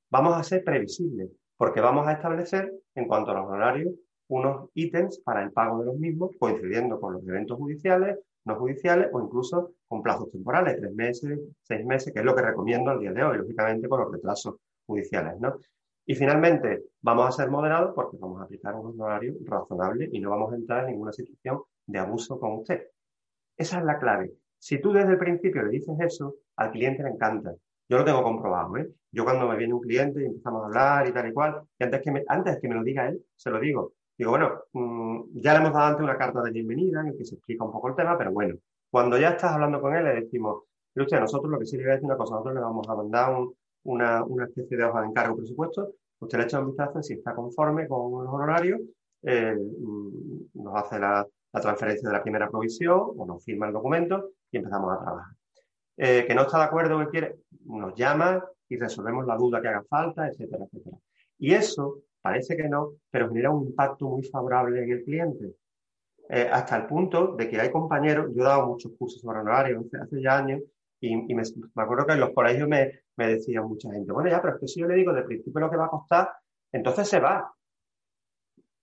Vamos 0.09 0.37
a 0.37 0.43
ser 0.43 0.63
previsibles 0.63 1.29
porque 1.57 1.81
vamos 1.81 2.07
a 2.07 2.13
establecer, 2.13 2.73
en 2.95 3.07
cuanto 3.07 3.31
a 3.31 3.35
los 3.35 3.45
horarios, 3.47 3.93
unos 4.27 4.69
ítems 4.73 5.19
para 5.19 5.43
el 5.43 5.51
pago 5.51 5.79
de 5.79 5.85
los 5.85 5.97
mismos, 5.97 6.31
coincidiendo 6.39 6.99
con 6.99 7.13
los 7.13 7.27
eventos 7.27 7.57
judiciales 7.57 8.17
no 8.45 8.55
judiciales 8.55 9.09
o 9.13 9.21
incluso 9.21 9.73
con 9.87 10.01
plazos 10.03 10.31
temporales, 10.31 10.77
tres 10.77 10.93
meses, 10.93 11.39
seis 11.61 11.85
meses, 11.85 12.13
que 12.13 12.19
es 12.19 12.25
lo 12.25 12.35
que 12.35 12.41
recomiendo 12.41 12.91
al 12.91 12.99
día 12.99 13.13
de 13.13 13.23
hoy, 13.23 13.37
lógicamente 13.37 13.87
con 13.87 14.01
los 14.01 14.11
retrasos 14.11 14.55
judiciales, 14.85 15.39
¿no? 15.39 15.57
Y 16.05 16.15
finalmente, 16.15 16.83
vamos 17.01 17.27
a 17.27 17.31
ser 17.31 17.49
moderados 17.49 17.93
porque 17.95 18.17
vamos 18.19 18.41
a 18.41 18.43
aplicar 18.43 18.75
un 18.75 18.99
horario 18.99 19.35
razonable 19.45 20.09
y 20.11 20.19
no 20.19 20.31
vamos 20.31 20.51
a 20.51 20.55
entrar 20.55 20.83
en 20.83 20.91
ninguna 20.91 21.13
situación 21.13 21.61
de 21.85 21.99
abuso 21.99 22.39
con 22.39 22.53
usted. 22.53 22.87
Esa 23.57 23.79
es 23.79 23.85
la 23.85 23.99
clave. 23.99 24.33
Si 24.57 24.79
tú 24.81 24.91
desde 24.91 25.11
el 25.11 25.17
principio 25.17 25.63
le 25.63 25.69
dices 25.69 25.95
eso, 25.99 26.35
al 26.57 26.71
cliente 26.71 27.03
le 27.03 27.09
encanta. 27.09 27.53
Yo 27.87 27.97
lo 27.97 28.05
tengo 28.05 28.23
comprobado, 28.23 28.77
¿eh? 28.77 28.89
Yo 29.11 29.23
cuando 29.23 29.47
me 29.47 29.57
viene 29.57 29.73
un 29.73 29.81
cliente 29.81 30.21
y 30.21 30.25
empezamos 30.25 30.63
a 30.63 30.65
hablar 30.65 31.07
y 31.07 31.11
tal 31.11 31.27
y 31.27 31.33
cual, 31.33 31.61
y 31.77 31.83
antes 31.83 32.01
que 32.01 32.11
me, 32.11 32.23
antes 32.27 32.59
que 32.59 32.67
me 32.67 32.75
lo 32.75 32.83
diga 32.83 33.07
él, 33.07 33.23
se 33.35 33.49
lo 33.49 33.59
digo. 33.59 33.93
Digo, 34.17 34.31
bueno, 34.31 34.63
mm, 34.73 35.39
ya 35.41 35.53
le 35.53 35.59
hemos 35.59 35.73
dado 35.73 35.85
antes 35.85 36.03
una 36.03 36.17
carta 36.17 36.41
de 36.41 36.51
bienvenida 36.51 37.01
en 37.01 37.07
el 37.07 37.17
que 37.17 37.25
se 37.25 37.35
explica 37.35 37.63
un 37.65 37.71
poco 37.71 37.89
el 37.89 37.95
tema, 37.95 38.17
pero 38.17 38.31
bueno, 38.31 38.55
cuando 38.89 39.17
ya 39.17 39.29
estás 39.31 39.51
hablando 39.51 39.81
con 39.81 39.95
él, 39.95 40.03
le 40.03 40.21
decimos, 40.21 40.63
usted, 40.95 41.19
nosotros 41.19 41.51
lo 41.51 41.59
que 41.59 41.65
sí 41.65 41.77
le 41.77 41.83
voy 41.83 41.91
a 41.91 41.95
decir 41.95 42.05
una 42.05 42.17
cosa, 42.17 42.35
nosotros 42.35 42.55
le 42.55 42.61
vamos 42.61 42.87
a 42.87 42.95
mandar 42.95 43.35
una, 43.83 44.23
una 44.23 44.45
especie 44.45 44.77
de 44.77 44.83
hoja 44.83 45.01
de 45.01 45.07
encargo 45.07 45.35
presupuesto, 45.35 45.93
usted 46.19 46.37
le 46.37 46.43
echa 46.45 46.59
un 46.59 46.67
vistazo 46.67 47.01
si 47.01 47.13
está 47.13 47.33
conforme 47.33 47.87
con 47.87 48.23
los 48.23 48.33
honorarios, 48.33 48.81
eh, 49.23 49.55
mm, 49.55 50.61
nos 50.61 50.75
hace 50.75 50.99
la, 50.99 51.27
transferencia 51.51 52.09
de 52.09 52.15
la 52.15 52.23
primera 52.23 52.49
provisión 52.49 53.11
o 53.15 53.25
nos 53.27 53.43
firma 53.45 53.67
el 53.67 53.73
documento 53.73 54.31
y 54.49 54.57
empezamos 54.57 54.91
a 54.91 55.03
trabajar. 55.03 55.33
Eh, 55.97 56.25
que 56.27 56.33
no 56.33 56.41
está 56.41 56.57
de 56.57 56.63
acuerdo, 56.63 56.97
que 56.99 57.07
quiere, 57.09 57.35
nos 57.65 57.93
llama 57.93 58.43
y 58.67 58.77
resolvemos 58.77 59.27
la 59.27 59.37
duda 59.37 59.61
que 59.61 59.67
haga 59.67 59.83
falta, 59.87 60.27
etcétera, 60.27 60.65
etcétera. 60.65 60.97
Y 61.37 61.53
eso 61.53 61.99
parece 62.21 62.57
que 62.57 62.67
no, 62.67 62.93
pero 63.11 63.29
genera 63.29 63.51
un 63.51 63.67
impacto 63.67 64.09
muy 64.09 64.23
favorable 64.23 64.83
en 64.83 64.91
el 64.91 65.03
cliente. 65.03 65.53
Eh, 66.29 66.49
hasta 66.51 66.77
el 66.77 66.87
punto 66.87 67.35
de 67.35 67.47
que 67.47 67.59
hay 67.59 67.69
compañeros, 67.69 68.31
yo 68.33 68.41
he 68.41 68.45
dado 68.45 68.67
muchos 68.67 68.91
cursos 68.97 69.21
sobre 69.21 69.39
honorarios 69.39 69.85
hace, 70.01 70.21
ya 70.21 70.37
años, 70.37 70.61
y, 71.05 71.35
me, 71.35 71.43
acuerdo 71.75 72.05
que 72.05 72.13
en 72.13 72.21
los 72.21 72.33
colegios 72.33 72.67
me, 72.67 73.03
me 73.17 73.27
decía 73.27 73.61
mucha 73.61 73.91
gente, 73.91 74.13
bueno, 74.13 74.29
ya, 74.29 74.41
pero 74.41 74.55
es 74.55 74.61
que 74.61 74.67
si 74.67 74.79
yo 74.79 74.87
le 74.87 74.95
digo 74.95 75.11
de 75.11 75.23
principio 75.23 75.59
lo 75.59 75.69
que 75.69 75.75
va 75.75 75.85
a 75.85 75.89
costar, 75.89 76.31
entonces 76.71 77.09
se 77.09 77.19
va. 77.19 77.53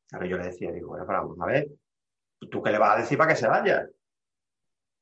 Claro, 0.06 0.26
yo 0.26 0.36
le 0.36 0.44
decía, 0.44 0.70
digo, 0.70 0.88
bueno, 0.88 1.06
pero 1.06 1.22
vamos 1.22 1.40
a 1.40 1.46
ver, 1.46 1.68
¿tú 2.50 2.62
qué 2.62 2.72
le 2.72 2.78
vas 2.78 2.96
a 2.96 3.00
decir 3.00 3.16
para 3.16 3.30
que 3.30 3.40
se 3.40 3.48
vaya? 3.48 3.88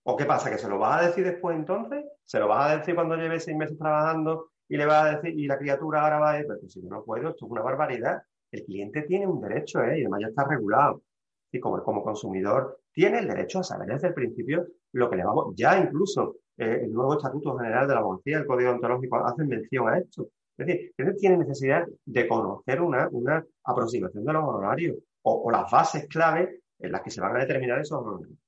¿O 0.04 0.16
qué 0.16 0.26
pasa? 0.26 0.48
¿Que 0.48 0.59
se 0.59 0.68
lo 0.68 0.78
vas 0.78 1.02
a 1.02 1.07
decir 1.09 1.24
después 1.24 1.57
entonces? 1.57 2.04
¿Se 2.24 2.38
lo 2.38 2.46
vas 2.46 2.70
a 2.70 2.78
decir 2.78 2.94
cuando 2.94 3.16
lleve 3.16 3.40
seis 3.40 3.57
meses 3.57 3.76
trabajando 3.76 4.52
y 4.68 4.76
le 4.76 4.87
vas 4.87 5.04
a 5.04 5.16
decir, 5.16 5.37
y 5.37 5.46
la 5.48 5.59
criatura 5.59 6.02
ahora 6.02 6.20
va 6.20 6.31
a 6.31 6.33
decir, 6.35 6.46
pero 6.48 6.68
si 6.68 6.83
yo 6.83 6.88
no 6.88 7.02
puedo, 7.02 7.31
esto 7.31 7.46
es 7.46 7.50
una 7.50 7.62
barbaridad. 7.62 8.22
El 8.52 8.62
cliente 8.64 9.02
tiene 9.02 9.26
un 9.26 9.40
derecho, 9.40 9.83
¿eh? 9.83 9.98
Y 9.98 10.02
además 10.02 10.20
ya 10.20 10.28
está 10.28 10.44
regulado 10.44 11.02
y 11.50 11.59
como, 11.59 11.83
como 11.83 12.04
consumidor 12.04 12.81
tiene 12.92 13.18
el 13.18 13.26
derecho 13.26 13.59
a 13.59 13.64
saber 13.64 13.88
desde 13.88 14.09
el 14.09 14.14
principio 14.14 14.66
lo 14.92 15.11
que 15.11 15.16
le 15.16 15.24
vamos, 15.24 15.54
ya 15.57 15.78
incluso 15.78 16.37
eh, 16.59 16.81
el 16.85 16.92
nuevo 16.92 17.14
Estatuto 17.16 17.57
General 17.57 17.87
de 17.87 17.94
la 17.94 18.01
Abogacía, 18.01 18.38
el 18.38 18.47
Código 18.47 18.73
Ontológico, 18.73 19.25
hacen 19.25 19.49
mención 19.49 19.88
a 19.88 19.99
esto. 19.99 20.29
Es 20.57 20.66
decir, 20.66 20.92
tiene 21.18 21.38
necesidad 21.38 21.87
de 22.05 22.29
conocer 22.29 22.81
una, 22.83 23.09
una 23.12 23.44
aproximación 23.64 24.25
de 24.25 24.33
los 24.33 24.42
honorarios 24.42 24.97
o, 25.23 25.42
o, 25.44 25.51
las 25.51 25.71
bases 25.71 26.09
clave 26.09 26.62
en 26.81 26.92
las 26.92 27.03
que 27.03 27.11
se 27.11 27.21
van 27.21 27.37
a 27.37 27.40
determinar 27.40 27.79
esos 27.79 28.01
honorarios. 28.01 28.38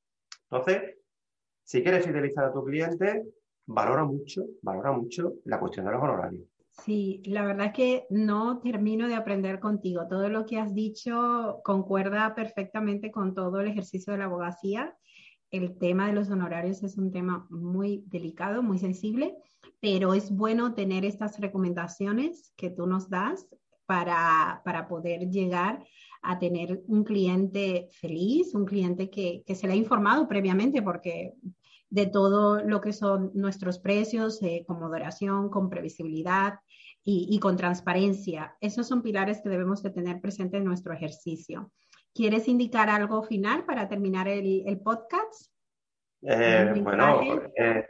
Entonces, 0.50 0.96
si 1.62 1.82
quieres 1.82 2.04
fidelizar 2.04 2.46
a 2.46 2.52
tu 2.52 2.64
cliente, 2.64 3.22
valora 3.66 4.04
mucho, 4.04 4.44
valora 4.62 4.90
mucho 4.90 5.34
la 5.44 5.60
cuestión 5.60 5.86
de 5.86 5.92
los 5.92 6.02
honorarios. 6.02 6.42
Sí, 6.84 7.22
la 7.26 7.44
verdad 7.44 7.66
es 7.66 7.72
que 7.72 8.06
no 8.10 8.60
termino 8.60 9.06
de 9.06 9.14
aprender 9.14 9.60
contigo. 9.60 10.06
Todo 10.08 10.28
lo 10.28 10.46
que 10.46 10.58
has 10.58 10.74
dicho 10.74 11.60
concuerda 11.62 12.34
perfectamente 12.34 13.10
con 13.10 13.34
todo 13.34 13.60
el 13.60 13.68
ejercicio 13.68 14.12
de 14.12 14.18
la 14.18 14.24
abogacía. 14.24 14.96
El 15.50 15.78
tema 15.78 16.06
de 16.06 16.12
los 16.12 16.30
honorarios 16.30 16.82
es 16.82 16.96
un 16.96 17.10
tema 17.10 17.46
muy 17.50 18.04
delicado, 18.06 18.62
muy 18.62 18.78
sensible, 18.78 19.36
pero 19.80 20.14
es 20.14 20.30
bueno 20.30 20.74
tener 20.74 21.04
estas 21.04 21.38
recomendaciones 21.40 22.52
que 22.56 22.70
tú 22.70 22.86
nos 22.86 23.08
das 23.08 23.48
para, 23.86 24.62
para 24.64 24.86
poder 24.86 25.28
llegar 25.30 25.84
a 26.22 26.38
tener 26.38 26.82
un 26.86 27.02
cliente 27.02 27.88
feliz, 27.92 28.54
un 28.54 28.64
cliente 28.64 29.10
que, 29.10 29.42
que 29.44 29.54
se 29.54 29.66
le 29.66 29.72
ha 29.72 29.76
informado 29.76 30.28
previamente, 30.28 30.82
porque 30.82 31.34
de 31.90 32.06
todo 32.06 32.62
lo 32.62 32.80
que 32.80 32.92
son 32.92 33.32
nuestros 33.34 33.78
precios, 33.78 34.40
eh, 34.42 34.64
con 34.66 34.78
moderación, 34.78 35.50
con 35.50 35.68
previsibilidad 35.68 36.54
y, 37.02 37.38
con 37.40 37.56
transparencia. 37.56 38.56
Esos 38.60 38.86
son 38.86 39.02
pilares 39.02 39.40
que 39.42 39.48
debemos 39.48 39.82
de 39.82 39.90
tener 39.90 40.20
presente 40.20 40.58
en 40.58 40.64
nuestro 40.64 40.92
ejercicio. 40.92 41.72
¿Quieres 42.14 42.48
indicar 42.48 42.88
algo 42.88 43.22
final 43.22 43.64
para 43.64 43.88
terminar 43.88 44.28
el, 44.28 44.80
podcast? 44.82 45.50
Eh, 46.22 46.72
bueno, 46.82 47.22
eh, 47.56 47.86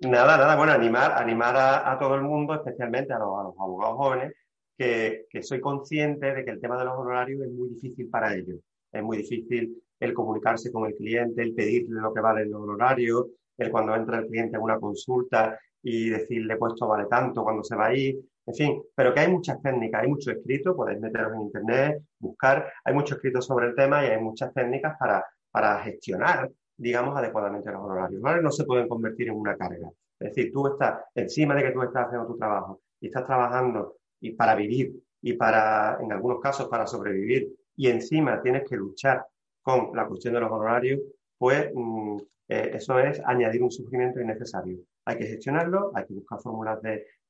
nada, 0.00 0.36
nada, 0.36 0.56
bueno, 0.56 0.72
animar, 0.72 1.12
animar 1.12 1.56
a, 1.56 1.98
todo 1.98 2.14
el 2.16 2.22
mundo, 2.22 2.54
especialmente 2.54 3.12
a 3.12 3.18
los, 3.18 3.28
abogados 3.58 3.96
jóvenes, 3.96 4.32
que, 4.76 5.26
que, 5.30 5.42
soy 5.42 5.60
consciente 5.60 6.34
de 6.34 6.44
que 6.44 6.50
el 6.50 6.60
tema 6.60 6.78
de 6.78 6.84
los 6.84 6.98
honorarios 6.98 7.42
es 7.42 7.52
muy 7.52 7.68
difícil 7.70 8.08
para 8.10 8.34
ellos. 8.34 8.58
Es 8.92 9.02
muy 9.02 9.18
difícil 9.18 9.80
el 10.00 10.14
comunicarse 10.14 10.72
con 10.72 10.86
el 10.86 10.96
cliente, 10.96 11.42
el 11.42 11.54
pedirle 11.54 12.00
lo 12.00 12.12
que 12.12 12.20
vale 12.20 12.42
el 12.42 12.54
honorario, 12.54 13.28
el 13.56 13.70
cuando 13.70 13.94
entra 13.94 14.18
el 14.18 14.26
cliente 14.26 14.56
a 14.56 14.60
una 14.60 14.80
consulta 14.80 15.58
y 15.82 16.08
decirle, 16.08 16.56
pues 16.56 16.72
esto 16.72 16.88
vale 16.88 17.06
tanto, 17.08 17.42
cuando 17.42 17.62
se 17.62 17.76
va 17.76 17.86
a 17.86 17.94
ir, 17.94 18.18
en 18.50 18.54
fin, 18.54 18.82
pero 18.96 19.14
que 19.14 19.20
hay 19.20 19.30
muchas 19.30 19.62
técnicas, 19.62 20.02
hay 20.02 20.08
mucho 20.08 20.32
escrito, 20.32 20.74
podéis 20.74 21.00
meteros 21.00 21.32
en 21.34 21.42
internet, 21.42 22.02
buscar, 22.18 22.72
hay 22.84 22.92
mucho 22.94 23.14
escrito 23.14 23.40
sobre 23.40 23.68
el 23.68 23.76
tema 23.76 24.04
y 24.04 24.08
hay 24.08 24.20
muchas 24.20 24.52
técnicas 24.52 24.96
para, 24.98 25.24
para 25.52 25.78
gestionar, 25.84 26.50
digamos, 26.76 27.16
adecuadamente 27.16 27.70
los 27.70 27.80
honorarios. 27.80 28.20
No 28.20 28.50
se 28.50 28.64
pueden 28.64 28.88
convertir 28.88 29.28
en 29.28 29.36
una 29.36 29.56
carga. 29.56 29.88
Es 30.18 30.34
decir, 30.34 30.50
tú 30.52 30.66
estás 30.66 31.00
encima 31.14 31.54
de 31.54 31.62
que 31.62 31.70
tú 31.70 31.80
estás 31.82 32.06
haciendo 32.06 32.26
tu 32.26 32.36
trabajo 32.36 32.80
y 33.00 33.06
estás 33.06 33.24
trabajando 33.24 33.98
y 34.20 34.32
para 34.32 34.56
vivir 34.56 34.94
y 35.22 35.34
para, 35.34 35.98
en 36.00 36.10
algunos 36.10 36.40
casos, 36.40 36.68
para 36.68 36.88
sobrevivir 36.88 37.54
y 37.76 37.86
encima 37.86 38.42
tienes 38.42 38.68
que 38.68 38.76
luchar 38.76 39.24
con 39.62 39.90
la 39.94 40.08
cuestión 40.08 40.34
de 40.34 40.40
los 40.40 40.50
honorarios, 40.50 41.00
pues 41.38 41.70
mm, 41.72 42.16
eh, 42.48 42.70
eso 42.74 42.98
es 42.98 43.22
añadir 43.24 43.62
un 43.62 43.70
sufrimiento 43.70 44.20
innecesario. 44.20 44.78
Hay 45.04 45.18
que 45.18 45.26
gestionarlo, 45.26 45.92
hay 45.94 46.04
que 46.04 46.14
buscar 46.14 46.40
fórmulas 46.40 46.82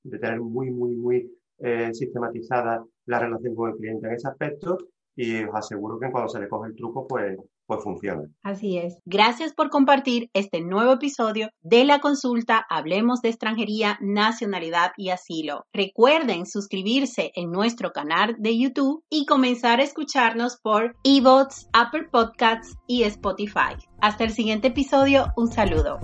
de, 0.03 0.19
tener 0.19 0.41
muy, 0.41 0.71
muy, 0.71 0.95
muy 0.95 1.31
eh, 1.59 1.91
sistematizada 1.93 2.85
la 3.07 3.19
relación 3.19 3.55
con 3.55 3.71
el 3.71 3.77
cliente 3.77 4.07
en 4.07 4.15
ese 4.15 4.29
aspecto 4.29 4.79
y 5.17 5.45
os 5.45 5.55
aseguro 5.55 5.99
que 5.99 6.11
cuando 6.11 6.29
se 6.29 6.41
le 6.41 6.49
coge 6.49 6.71
el 6.71 6.77
truco, 6.77 7.07
pues, 7.07 7.37
pues 7.67 7.83
funciona. 7.83 8.23
Así 8.43 8.79
es. 8.79 8.99
Gracias 9.05 9.53
por 9.53 9.69
compartir 9.69 10.31
este 10.33 10.63
nuevo 10.63 10.93
episodio 10.95 11.51
de 11.61 11.85
la 11.85 12.01
consulta 12.01 12.65
Hablemos 12.69 13.21
de 13.21 13.29
extranjería, 13.29 13.99
nacionalidad 14.01 14.93
y 14.97 15.11
asilo. 15.11 15.67
Recuerden 15.73 16.47
suscribirse 16.47 17.33
en 17.35 17.51
nuestro 17.51 17.91
canal 17.91 18.37
de 18.39 18.59
YouTube 18.59 19.05
y 19.11 19.27
comenzar 19.27 19.81
a 19.81 19.85
escucharnos 19.85 20.59
por 20.63 20.97
eBots, 21.05 21.69
Apple 21.73 22.09
Podcasts 22.11 22.77
y 22.87 23.03
Spotify. 23.03 23.77
Hasta 24.01 24.25
el 24.25 24.31
siguiente 24.31 24.69
episodio, 24.69 25.27
un 25.37 25.49
saludo. 25.49 25.99